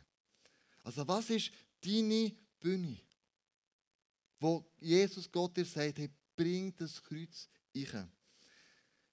Also 0.82 1.06
was 1.06 1.30
ist 1.30 1.50
deine 1.80 2.34
Bühne? 2.60 2.98
Wo 4.42 4.64
Jesus 4.80 5.30
Gott 5.30 5.56
dir 5.56 5.64
sagt, 5.64 5.98
hey, 5.98 6.10
bring 6.36 6.74
das 6.76 7.02
Kreuz 7.02 7.48
rein. 7.76 8.10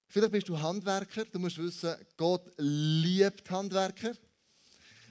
Vielleicht 0.08 0.32
bist 0.32 0.48
du 0.48 0.60
Handwerker, 0.60 1.24
du 1.24 1.38
musst 1.38 1.56
wissen, 1.58 1.94
Gott 2.16 2.50
liebt 2.58 3.48
Handwerker. 3.48 4.12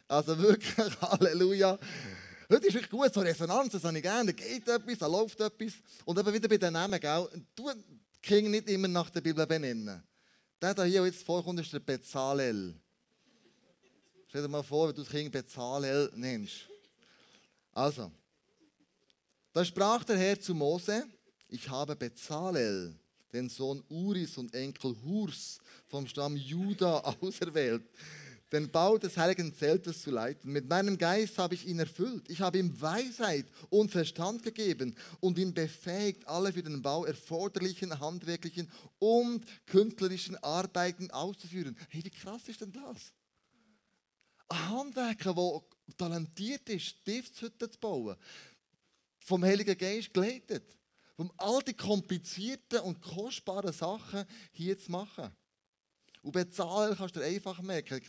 Also 0.10 0.38
wirklich, 0.38 0.76
Halleluja. 1.02 1.80
Heute 2.50 2.68
ist 2.68 2.74
wirklich 2.74 2.90
gut, 2.90 3.14
so 3.14 3.22
Resonanz, 3.22 3.72
das 3.72 3.84
habe 3.84 3.96
ich 3.96 4.04
gerne. 4.04 4.34
Da 4.34 4.44
geht 4.44 4.68
etwas, 4.68 4.98
da 4.98 5.08
läuft 5.08 5.40
etwas. 5.40 5.74
Und 6.04 6.20
eben 6.20 6.34
wieder 6.34 6.50
bei 6.50 6.58
den 6.58 6.74
Namen, 6.74 7.00
gell? 7.00 7.30
Du 7.56 7.72
King 8.22 8.52
nicht 8.52 8.68
immer 8.70 8.88
nach 8.88 9.10
der 9.10 9.22
Bibel 9.22 9.46
benennen. 9.48 10.04
Der, 10.62 10.74
der 10.74 10.86
hier 10.86 11.06
jetzt 11.06 11.24
vorkommt, 11.24 11.60
ist 11.62 11.72
der 11.72 11.80
Bezalel. 11.80 12.76
Stell 14.28 14.42
dir 14.42 14.48
mal 14.50 14.64
vor, 14.64 14.90
wenn 14.90 14.96
du 14.96 15.04
das 15.04 15.12
Kind 15.12 15.32
Bezalel 15.32 16.12
nennst. 16.16 16.68
Also, 17.72 18.12
da 19.54 19.66
sprach 19.66 20.04
der 20.04 20.18
Herr 20.18 20.40
zu 20.40 20.54
Mose, 20.54 21.08
ich 21.48 21.68
habe 21.70 21.96
Bezalel, 21.96 22.96
den 23.34 23.50
Sohn 23.50 23.84
Uris 23.90 24.38
und 24.38 24.54
Enkel 24.54 24.96
Hurs 25.04 25.60
vom 25.88 26.08
Stamm 26.08 26.36
Juda 26.36 27.00
auserwählt, 27.22 27.84
den 28.52 28.70
Bau 28.72 28.98
des 28.98 29.16
heiligen 29.18 29.54
Zeltes 29.54 30.02
zu 30.02 30.12
leiten. 30.12 30.52
Mit 30.52 30.68
meinem 30.68 30.98
Geist 30.98 31.38
habe 31.38 31.54
ich 31.54 31.68
ihn 31.68 31.80
erfüllt. 31.80 32.30
Ich 32.30 32.42
habe 32.42 32.58
ihm 32.58 32.80
Weisheit 32.82 33.46
und 33.70 33.92
Verstand 33.92 34.42
gegeben 34.42 34.96
und 35.20 35.38
ihn 35.38 35.54
befähigt, 35.54 36.28
alle 36.28 36.52
für 36.52 36.64
den 36.64 36.82
Bau 36.82 37.06
erforderlichen 37.06 38.00
handwerklichen 38.00 38.72
und 38.98 39.44
künstlerischen 39.68 40.36
Arbeiten 40.38 41.12
auszuführen. 41.12 41.78
Hey, 41.90 42.04
wie 42.04 42.10
krass 42.10 42.48
ist 42.48 42.62
denn 42.62 42.72
das? 42.72 43.14
Ein 44.48 44.70
Handwerker, 44.70 45.34
der 45.36 45.62
talentiert 45.98 46.68
ist, 46.70 46.86
Stiftshütten 46.86 47.72
zu 47.72 47.80
bauen, 47.80 48.16
vom 49.20 49.44
Heiligen 49.44 49.78
Geist 49.78 50.14
geleitet, 50.14 50.78
um 51.16 51.32
all 51.38 51.62
die 51.62 51.74
komplizierten 51.74 52.80
und 52.80 53.02
kostbaren 53.02 53.74
Sachen 53.74 54.26
hier 54.52 54.80
zu 54.80 54.92
machen. 54.92 55.30
Und 56.22 56.32
bezahlen 56.32 56.96
kannst 56.98 57.16
du 57.16 57.22
einfach 57.22 57.62
merken. 57.62 58.02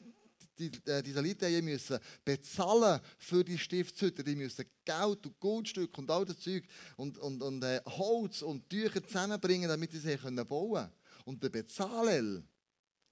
Die, 0.58 0.70
äh, 0.86 1.02
die 1.02 1.10
Israeliten 1.10 1.64
müssen 1.64 1.98
bezahlen 2.24 3.00
für 3.18 3.42
die 3.42 3.58
Stiftshütte. 3.58 4.22
Die 4.22 4.36
müssen 4.36 4.66
Geld 4.84 5.26
und 5.26 5.40
Goldstücke 5.40 6.00
und 6.00 6.10
all 6.10 6.24
das 6.24 6.38
Zeug 6.40 6.64
und, 6.96 7.18
und, 7.18 7.42
und 7.42 7.62
äh, 7.62 7.80
Holz 7.86 8.42
und 8.42 8.68
Tücher 8.68 9.04
zusammenbringen, 9.06 9.68
damit 9.68 9.92
sie 9.92 9.98
sie 9.98 10.16
bauen 10.16 10.74
können. 10.74 10.92
Und 11.24 11.42
der 11.42 11.48
Bezahlel 11.48 12.44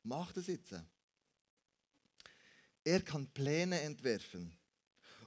macht 0.02 0.36
das 0.36 0.46
jetzt. 0.46 0.74
Er 2.84 3.00
kann 3.02 3.26
Pläne 3.28 3.80
entwerfen 3.80 4.58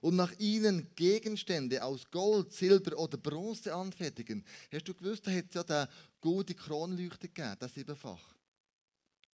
und 0.02 0.16
nach 0.16 0.32
ihnen 0.40 0.94
Gegenstände 0.96 1.84
aus 1.84 2.10
Gold, 2.10 2.52
Silber 2.52 2.98
oder 2.98 3.18
Bronze 3.18 3.74
anfertigen. 3.74 4.44
Hast 4.72 4.88
du 4.88 4.94
gewusst, 4.94 5.26
da 5.26 5.32
hat 5.32 5.46
es 5.50 5.54
ja 5.54 5.64
den 5.64 5.88
gute 6.20 6.56
Kronleuchter 6.56 7.28
gegeben, 7.28 7.56
das 7.60 7.74
siebenfach. 7.74 8.36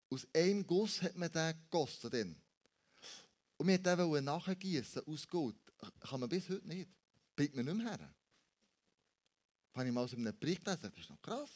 Aus 0.09 0.27
einem 0.33 0.65
Guss 0.65 1.01
hat 1.01 1.15
man 1.15 1.31
den 1.31 1.53
gegossen. 1.63 2.09
Dann. 2.09 2.35
Und 3.57 3.67
wir 3.67 3.83
wollten 3.83 4.13
den 4.13 4.25
nachgießen 4.25 5.07
aus 5.07 5.27
Gold. 5.27 5.55
Kann 5.99 6.19
man 6.19 6.29
bis 6.29 6.49
heute 6.49 6.67
nicht. 6.67 6.89
Bringt 7.35 7.55
man 7.55 7.65
nicht 7.65 7.77
mehr 7.77 7.89
her. 7.89 7.97
Das 7.97 9.79
habe 9.79 9.87
ich 9.87 9.93
mal 9.93 10.03
aus 10.03 10.13
einem 10.13 10.37
Bericht 10.37 10.63
gelesen. 10.63 10.91
Das 10.91 10.99
ist 10.99 11.09
noch 11.09 11.21
krass. 11.21 11.49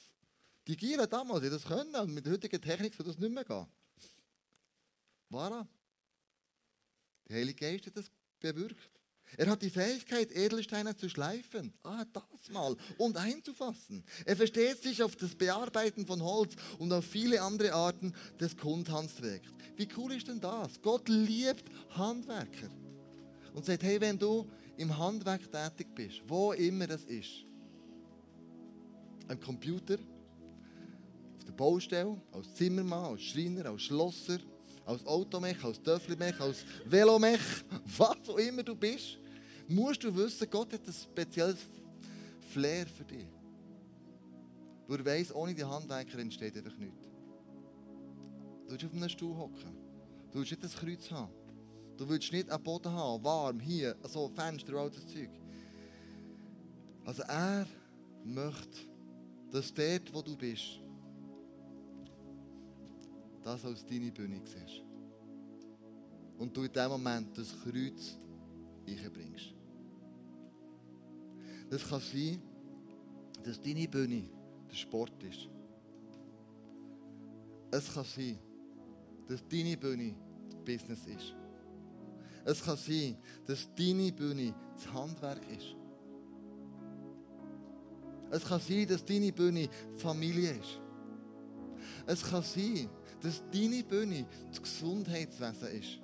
Die 0.68 0.78
Gieren 0.78 1.10
damals, 1.10 1.42
die 1.42 1.50
das 1.50 1.64
können, 1.64 1.96
und 1.96 2.14
mit 2.14 2.26
der 2.26 2.34
heutigen 2.34 2.62
Technik 2.62 2.94
soll 2.94 3.06
das 3.06 3.18
nicht 3.18 3.32
mehr 3.32 3.44
gehen. 3.44 3.66
Warum? 5.30 5.68
Der 7.28 7.38
Heilige 7.38 7.60
Geist 7.60 7.88
hat 7.88 7.98
das 7.98 8.12
bewirkt. 8.40 9.01
Er 9.38 9.50
hat 9.50 9.62
die 9.62 9.70
Fähigkeit, 9.70 10.32
Edelsteine 10.32 10.96
zu 10.96 11.10
schleifen. 11.10 11.74
Ah, 11.84 12.06
das 12.12 12.50
mal. 12.52 12.76
Und 12.98 13.18
einzufassen. 13.18 14.04
Er 14.26 14.36
versteht 14.36 14.84
sich 14.84 15.02
auf 15.02 15.16
das 15.16 15.36
Bearbeiten 15.36 16.06
von 16.06 16.22
Holz 16.22 16.56
und 16.80 16.92
auf 16.92 17.06
viele 17.06 17.42
andere 17.42 17.74
Arten 17.74 18.14
des 18.40 18.58
Kundhandwerks. 18.58 19.48
Wie 19.78 19.88
cool 19.98 20.14
ist 20.14 20.28
denn 20.28 20.40
das? 20.40 20.82
Gott 20.82 21.08
liebt 21.08 21.64
Handwerker. 21.92 22.70
Und 23.54 23.66
sagt, 23.66 23.84
hey, 23.84 24.00
wenn 24.00 24.18
du 24.18 24.50
im 24.78 24.98
Handwerk 24.98 25.52
tätig 25.52 25.88
bist, 25.94 26.22
wo 26.28 26.54
immer 26.54 26.88
das 26.88 27.04
ist, 27.06 27.46
am 29.28 29.40
Computer, 29.40 29.98
auf 31.38 31.44
der 31.46 31.52
Baustelle, 31.54 32.22
als 32.32 32.54
Zimmermann, 32.54 33.12
als 33.12 33.22
Schreiner, 33.22 33.66
als 33.66 33.84
Schlosser, 33.84 34.40
als 34.86 35.06
Automech, 35.06 35.64
als 35.64 35.82
Töffelmech, 35.82 36.40
als 36.40 36.66
Velomech, 36.86 37.40
was 37.98 38.30
auch 38.30 38.38
immer 38.38 38.64
du 38.64 38.76
bist, 38.76 39.18
musst 39.68 40.04
du 40.04 40.16
wissen, 40.16 40.50
Gott 40.50 40.74
hat 40.74 40.86
ein 40.86 40.94
spezielles 40.94 41.60
Flair 42.52 42.86
für 42.88 43.06
dich. 43.06 43.28
Wo 44.88 44.96
er 44.96 45.06
weiss, 45.06 45.34
ohne 45.34 45.54
die 45.54 45.64
Handwerker 45.64 46.20
entsteht 46.20 46.58
einfach 46.58 46.76
nichts. 46.78 47.08
Du 48.66 48.72
willst 48.72 48.86
auf 48.86 48.94
einem 48.94 49.10
Stuhl 49.10 49.36
hocken. 49.38 49.78
Du 50.32 50.40
willst 50.40 50.52
nicht 50.52 50.64
ein 50.64 50.70
Kreuz 50.70 51.12
haben. 51.12 51.32
Du 51.98 52.08
willst 52.10 52.32
nicht 52.32 52.50
einen 52.50 52.64
Boden 52.64 52.92
haben, 52.92 53.24
warm, 53.24 53.60
hier, 53.60 53.96
so 54.08 54.30
Fenster 54.30 54.74
und 54.74 54.80
all 54.80 54.90
das 54.90 55.06
Zeug. 55.06 55.30
Also 57.06 57.24
er 57.24 57.68
möchte, 58.24 58.80
dass 59.52 59.74
dort, 59.74 60.14
wo 60.14 60.22
du 60.22 60.36
bist, 60.36 60.80
das 63.52 63.66
als 63.66 63.86
deine 63.86 64.12
Bühne 64.12 64.42
siehst. 64.46 64.82
Und 66.38 66.56
du 66.56 66.64
in 66.64 66.72
dem 66.72 66.90
Moment 66.90 67.38
das 67.38 67.54
Kreuz 67.62 68.18
einbringst. 68.88 69.54
Das 71.70 71.88
kann 71.88 72.00
sein, 72.00 72.42
dass 73.44 73.62
deine 73.62 73.88
Bühne 73.88 74.30
der 74.70 74.76
Sport 74.76 75.22
ist. 75.24 75.50
Es 77.72 77.94
kann 77.94 78.06
sein, 78.06 78.40
dass 79.28 79.48
deine 79.48 79.78
Bühne 79.78 80.16
Business 80.66 81.06
ist. 81.06 81.36
Es 82.44 82.64
kann 82.64 82.78
sein, 82.78 83.18
dass 83.46 83.70
deine 83.76 84.12
Bühne 84.12 84.54
das 84.76 84.94
Handwerk 84.94 85.42
ist. 85.52 85.76
Es 88.30 88.46
kann 88.46 88.62
sein, 88.62 88.88
dass 88.88 89.06
deine 89.06 89.32
Bühne 89.32 89.70
Familie 89.98 90.52
ist. 90.52 90.80
Es 92.06 92.24
kann 92.24 92.44
sein, 92.44 92.90
dass 93.22 93.44
deine 93.52 93.84
Bühne 93.84 94.26
das 94.50 94.62
Gesundheitswesen 94.62 95.68
ist. 95.80 96.00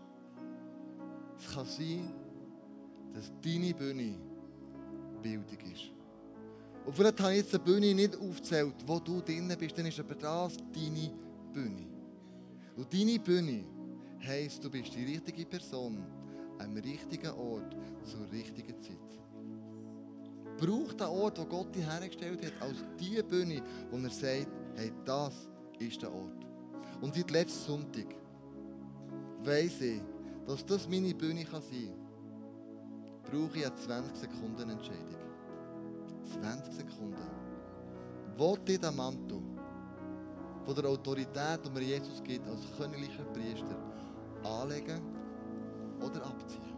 Es 1.40 1.54
kann 1.54 1.66
sein, 1.66 2.14
dass 3.14 3.32
deine 3.42 3.74
Bühne 3.74 4.16
Bildung 5.22 5.72
ist. 5.72 5.92
Und 6.86 6.96
vielleicht 6.96 7.20
habe 7.20 7.32
ich 7.34 7.40
jetzt 7.40 7.54
eine 7.54 7.64
Bühne 7.64 7.94
nicht 7.94 8.16
aufgezählt, 8.16 8.76
wo 8.86 9.00
du 9.00 9.20
drinnen 9.22 9.58
bist, 9.58 9.78
dann 9.78 9.88
ist 9.88 10.00
aber 10.00 10.16
das 10.16 10.56
deine 10.74 11.12
Bühne. 11.52 11.88
Und 12.78 12.94
deine 12.94 13.20
Bühne 13.20 13.66
heisst, 14.26 14.64
du 14.64 14.70
bist 14.70 14.96
die 14.96 15.04
richtige 15.04 15.46
Person 15.46 16.04
am 16.60 16.78
richtigen 16.78 17.32
Ort 17.32 17.76
zur 18.04 18.32
richtigen 18.32 18.82
Zeit. 18.82 18.98
Brauch 20.58 20.94
den 20.94 21.08
Ort, 21.08 21.40
wo 21.40 21.46
Gott 21.46 21.76
dich 21.76 21.86
hergestellt 21.86 22.44
hat, 22.46 22.62
als 22.62 22.78
die 23.00 23.22
Bühne, 23.22 23.62
wo 23.92 23.98
er 23.98 24.10
sagt, 24.10 24.48
hey, 24.76 24.92
das 25.06 25.50
ist 25.80 26.02
der 26.02 26.12
Ort. 26.12 26.46
Und 27.02 27.16
seit 27.16 27.30
letzten 27.32 27.66
Sonntag 27.66 28.16
weiss 29.44 29.82
ich, 29.82 30.02
dass 30.46 30.66
das 30.66 30.88
meine 30.88 31.14
Bühne 31.14 31.44
kann 31.46 31.62
sein 31.62 31.94
kann. 33.24 33.32
brauche 33.32 33.60
ich 33.60 33.66
eine 33.66 33.76
20 33.76 34.16
Sekunden 34.16 34.70
Entscheidung. 34.70 35.16
20 36.42 36.74
Sekunden. 36.74 37.16
Wollt 38.38 38.70
ihr 38.70 38.80
den 38.80 38.96
Mantel 38.96 39.42
von 40.66 40.76
der 40.76 40.86
Autorität, 40.86 41.60
die 41.66 41.70
mir 41.70 41.82
Jesus 41.82 42.24
gibt, 42.24 42.48
als 42.48 42.62
königlicher 42.78 43.24
Priester, 43.26 43.76
anlegen 44.44 45.02
oder 46.00 46.26
abziehen? 46.26 46.78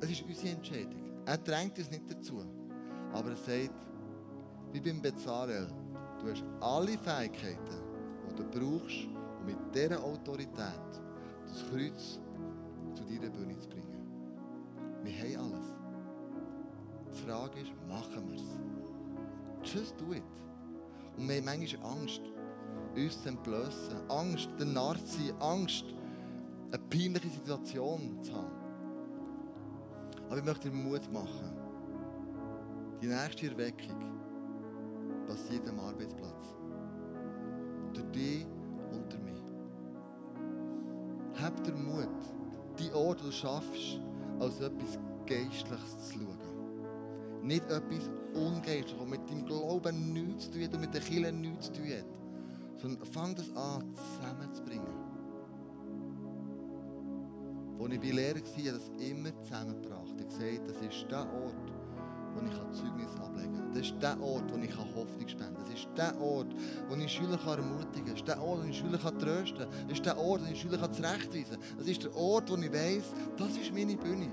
Es 0.00 0.10
ist 0.10 0.22
unsere 0.22 0.48
Entscheidung. 0.48 1.06
Er 1.24 1.38
drängt 1.38 1.78
uns 1.78 1.90
nicht 1.90 2.10
dazu. 2.10 2.44
Aber 3.12 3.30
er 3.30 3.36
sagt, 3.36 3.86
wie 4.72 4.80
beim 4.80 5.00
Bezalel, 5.00 5.68
du 6.26 6.32
hast 6.32 6.44
alle 6.60 6.98
Fähigkeiten, 6.98 7.82
die 8.28 8.34
du 8.34 8.44
brauchst, 8.44 9.04
um 9.04 9.46
mit 9.46 9.56
dieser 9.74 10.02
Autorität 10.02 10.90
das 11.46 11.64
Kreuz 11.70 12.18
zu 12.94 13.04
deiner 13.04 13.30
Bühne 13.30 13.58
zu 13.58 13.68
bringen. 13.68 13.86
Wir 15.04 15.12
haben 15.12 15.52
alles. 15.52 15.66
Die 17.12 17.22
Frage 17.22 17.60
ist, 17.60 17.70
machen 17.88 18.28
wir 18.28 18.36
es? 18.36 19.72
Just 19.72 20.00
do 20.00 20.12
it. 20.12 20.22
Und 21.16 21.28
wir 21.28 21.36
haben 21.36 21.44
manchmal 21.44 21.92
Angst, 21.92 22.22
uns 22.94 23.22
zu 23.22 23.28
entblößen. 23.28 24.10
Angst, 24.10 24.48
der 24.58 24.66
Narr 24.66 24.96
zu 24.96 25.06
sein. 25.06 25.40
Angst, 25.40 25.84
eine 26.72 26.82
peinliche 26.90 27.28
Situation 27.28 28.18
zu 28.22 28.34
haben. 28.34 28.50
Aber 30.28 30.38
ich 30.38 30.44
möchte 30.44 30.70
dir 30.70 30.76
Mut 30.76 31.12
machen. 31.12 31.52
Die 33.00 33.06
nächste 33.06 33.46
Erweckung 33.46 34.15
passiert 35.26 35.68
am 35.68 35.80
Arbeitsplatz. 35.80 36.54
Durch 37.92 38.06
dich 38.12 38.46
und 38.92 39.12
durch 39.12 39.22
mich. 39.22 39.42
Hab 41.42 41.62
den 41.64 41.84
Mut, 41.84 42.08
die 42.78 42.92
Ort, 42.92 43.20
die 43.20 43.24
du 43.24 43.32
schaffst, 43.32 44.00
als 44.38 44.60
etwas 44.60 44.98
Geistliches 45.26 46.08
zu 46.08 46.14
schauen. 46.14 46.38
Nicht 47.42 47.64
etwas 47.70 48.10
Ungeistliches, 48.34 48.98
das 48.98 49.08
mit 49.08 49.30
deinem 49.30 49.44
Glauben 49.44 50.12
nichts 50.12 50.44
zu 50.44 50.52
tun 50.52 50.64
hat 50.64 50.74
und 50.74 50.80
mit 50.80 50.94
den 50.94 51.02
Kindern 51.02 51.40
nichts 51.40 51.66
zu 51.66 51.72
tun 51.74 51.88
hat. 51.88 52.06
Sondern 52.76 53.06
fang 53.06 53.34
das 53.34 53.50
an, 53.56 53.94
zusammenzubringen. 53.94 55.06
Als 57.78 57.92
ich 57.92 58.00
bei 58.00 58.10
Lehrer 58.10 58.34
war, 58.34 58.42
habe 58.42 58.60
ich 58.60 58.72
das 58.72 58.90
immer 58.98 59.42
zusammengebracht. 59.42 60.14
Ich 60.18 60.26
gesagt, 60.26 60.68
das 60.68 60.76
ist 60.82 61.10
der 61.10 61.20
Ort, 61.20 61.72
wo 62.36 62.46
ich 62.46 62.78
Zeugnis 62.78 63.16
ablegen 63.20 63.56
kann. 63.56 63.72
Das 63.74 63.86
ist 63.86 63.94
der 64.00 64.20
Ort, 64.22 64.52
wo 64.52 64.58
ich 64.58 64.76
Hoffnung 64.76 65.28
spenden 65.28 65.54
kann. 65.54 65.64
Das 65.64 65.74
ist 65.74 65.88
der 65.96 66.20
Ort, 66.20 66.54
wo 66.88 66.94
ich 66.94 67.12
Schüler 67.12 67.38
ermutigen 67.46 68.04
kann. 68.04 68.06
Das 68.06 68.20
ist 68.20 68.28
der 68.28 68.42
Ort, 68.42 68.62
wo 68.62 68.68
ich 68.68 68.78
Schüler 68.78 68.98
trösten 68.98 69.58
kann. 69.58 69.88
Das 69.88 69.98
ist 69.98 70.06
der 70.06 70.18
Ort, 70.18 70.42
wo 70.42 70.52
ich 70.52 70.60
Schüler 70.60 70.92
zurechtweisen 70.92 71.60
kann. 71.60 71.78
Das 71.78 71.86
ist 71.86 72.02
der 72.02 72.16
Ort, 72.16 72.50
wo 72.50 72.56
ich 72.56 72.72
weiss, 72.72 73.04
das 73.36 73.56
ist 73.56 73.72
meine 73.72 73.96
Bühne. 73.96 74.30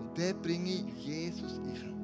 Und 0.00 0.18
dort 0.18 0.42
bringe 0.42 0.70
ich 0.70 1.06
Jesus 1.06 1.58
ein. 1.58 1.94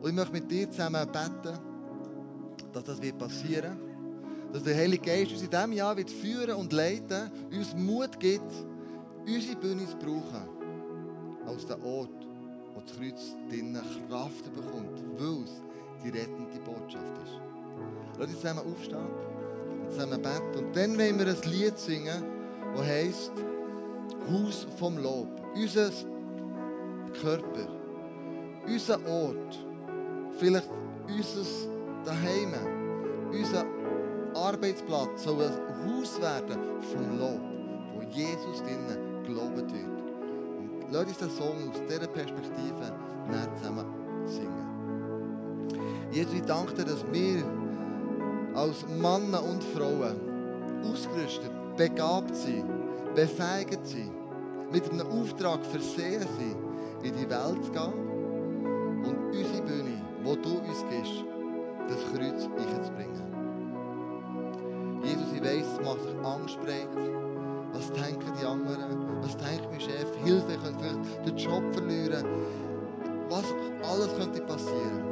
Und 0.00 0.10
ich 0.10 0.14
möchte 0.14 0.32
mit 0.32 0.50
dir 0.50 0.70
zusammen 0.70 1.06
beten, 1.10 1.58
dass 2.72 2.84
das 2.84 3.00
passieren 3.18 3.78
wird. 3.78 3.96
Dass 4.52 4.62
der 4.62 4.76
Heilige 4.76 5.04
Geist 5.04 5.32
uns 5.32 5.42
in 5.42 5.50
diesem 5.50 5.72
Jahr 5.72 5.96
wird 5.96 6.10
führen 6.10 6.56
und 6.56 6.72
leiten, 6.72 7.30
uns 7.50 7.74
Mut 7.74 8.18
gibt, 8.20 8.52
unsere 9.26 9.56
Bühne 9.56 9.86
zu 9.86 9.96
brauchen. 9.96 10.48
Als 11.46 11.66
der 11.66 11.82
Ort, 11.84 12.25
wo 12.76 12.82
das 12.82 12.96
Kreuz 12.96 13.34
drinnen 13.48 13.82
Kraft 14.08 14.44
bekommt, 14.54 15.02
weil 15.18 15.44
es 15.44 15.62
die 16.04 16.10
rettende 16.10 16.60
Botschaft 16.60 17.18
ist. 17.24 17.40
Lass 18.18 18.28
uns 18.28 18.40
zusammen 18.40 18.60
aufstehen 18.70 18.98
und 19.82 19.92
zusammen 19.92 20.22
beten. 20.22 20.58
Und 20.58 20.76
dann 20.76 20.98
wollen 20.98 21.18
wir 21.18 21.26
ein 21.26 21.50
Lied 21.50 21.78
singen, 21.78 22.22
das 22.76 22.86
heisst 22.86 23.32
Haus 24.30 24.66
vom 24.78 24.98
Lob. 24.98 25.28
Unser 25.54 25.90
Körper, 27.20 27.66
unser 28.66 28.98
Ort, 29.08 29.66
vielleicht 30.38 30.70
unser 31.08 31.70
Daheim, 32.04 32.52
unser 33.32 33.64
Arbeitsplatz 34.34 35.24
soll 35.24 35.42
ein 35.42 35.98
Haus 35.98 36.20
werden 36.20 36.58
vom 36.92 37.18
Lob, 37.18 37.40
wo 37.94 38.02
Jesus 38.02 38.62
drinnen 38.62 39.24
gelobt 39.24 39.72
wird. 39.72 39.95
Lass 40.90 41.04
uns 41.06 41.18
den 41.18 41.30
Song 41.30 41.70
aus 41.70 41.80
dieser 41.88 42.06
Perspektive 42.06 42.92
zusammen 43.56 43.86
singen. 44.24 44.66
Jesus, 46.12 46.34
ich 46.34 46.42
danke 46.42 46.74
dir, 46.74 46.84
dass 46.84 47.04
wir 47.10 47.44
als 48.54 48.86
Männer 48.88 49.42
und 49.42 49.62
Frauen 49.64 50.16
ausgerüstet, 50.84 51.50
begabt 51.76 52.34
sind, 52.36 52.64
befähigt 53.14 53.84
sind, 53.84 54.12
mit 54.72 54.90
einem 54.90 55.06
Auftrag 55.08 55.64
versehen 55.66 56.22
sind, 56.38 56.56
in 57.02 57.14
die 57.16 57.28
Welt 57.28 57.64
zu 57.64 57.72
gehen 57.72 59.04
und 59.04 59.16
unsere 59.26 59.62
Bühne, 59.62 60.02
wo 60.22 60.36
du 60.36 60.58
uns 60.58 60.84
gibst, 60.88 61.24
das 61.88 61.98
Kreuz 62.12 62.48
einzubringen. 62.56 63.26
Jesus, 65.02 65.32
ich 65.34 65.42
weiss, 65.42 65.66
es 65.66 65.84
macht 65.84 66.02
sich 66.02 66.16
Angst 66.24 66.58
breit. 66.62 66.88
Was 67.76 67.92
denken 67.92 68.32
die 68.40 68.46
anderen? 68.46 69.20
Was 69.20 69.36
denkt 69.36 69.68
mein 69.70 69.80
Chef? 69.80 70.08
Hilfe, 70.24 70.52
ich 70.52 70.62
könnte 70.62 70.78
vielleicht 70.82 71.26
den 71.26 71.36
Job 71.36 71.62
verlieren. 71.74 72.24
Was 73.28 73.44
alles 73.82 74.16
könnte 74.16 74.40
passieren. 74.40 75.04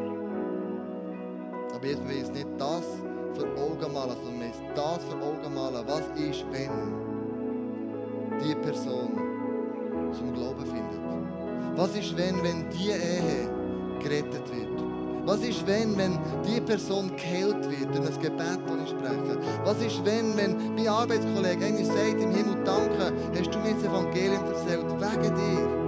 Aber 1.74 1.86
jetzt 1.86 2.08
will 2.08 2.16
ich 2.22 2.30
nicht 2.30 2.48
das 2.56 2.84
vor 3.34 3.48
Augen 3.62 3.92
malen, 3.92 4.16
sondern 4.24 4.40
wir 4.40 4.74
das 4.74 5.04
vor 5.04 5.20
Augen 5.22 5.54
malen. 5.54 5.84
Was 5.86 6.08
ist, 6.16 6.46
wenn 6.52 6.70
die 8.40 8.54
Person 8.54 9.12
zum 10.12 10.32
Glauben 10.32 10.64
findet? 10.64 11.76
Was 11.76 11.94
ist, 11.94 12.16
wenn, 12.16 12.42
wenn 12.42 12.70
die 12.70 12.90
Ehe 12.90 13.50
gerettet 14.00 14.48
wird? 14.48 14.93
Was 15.26 15.40
ist, 15.40 15.66
wenn, 15.66 15.96
wenn 15.96 16.18
die 16.46 16.60
Person 16.60 17.10
geheilt 17.16 17.64
wird 17.70 17.94
durch 17.94 18.08
ein 18.08 18.20
Gebet, 18.20 18.58
das 18.66 18.76
ich 18.84 18.90
spreche? 18.90 19.38
Was 19.64 19.80
ist, 19.80 20.04
wenn, 20.04 20.36
wenn 20.36 20.74
mein 20.74 20.88
Arbeitskollege 20.88 21.64
eigentlich 21.64 21.86
sagt 21.86 22.20
im 22.20 22.30
Himmel, 22.30 22.62
danke, 22.62 23.10
hast 23.34 23.54
du 23.54 23.58
mir 23.60 23.72
das 23.72 23.84
Evangelium 23.84 24.44
erzählt. 24.44 24.84
Wegen 24.84 25.34
dir 25.34 25.84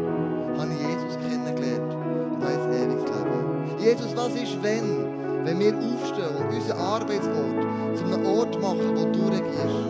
habe 0.58 0.72
ich 0.72 0.80
Jesus 0.80 1.18
kennengelernt 1.28 1.94
und 2.32 2.44
habe 2.44 2.62
ein 2.62 2.72
ewiges 2.72 3.04
Leben. 3.04 3.78
Jesus, 3.78 4.16
was 4.16 4.34
ist, 4.34 4.62
wenn, 4.62 5.44
wenn 5.44 5.58
wir 5.58 5.74
aufstehen 5.76 6.36
und 6.38 6.54
unseren 6.54 6.78
Arbeitsort 6.78 7.66
zu 7.94 8.04
einem 8.04 8.26
Ort 8.26 8.60
machen, 8.62 8.96
wo 8.96 9.04
du 9.04 9.26
regierst? 9.28 9.86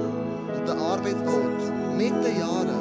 Und 0.57 0.67
der 0.67 0.77
Arbeitsort 0.77 1.97
mit 1.97 2.13
den 2.13 2.41
Jahren 2.41 2.76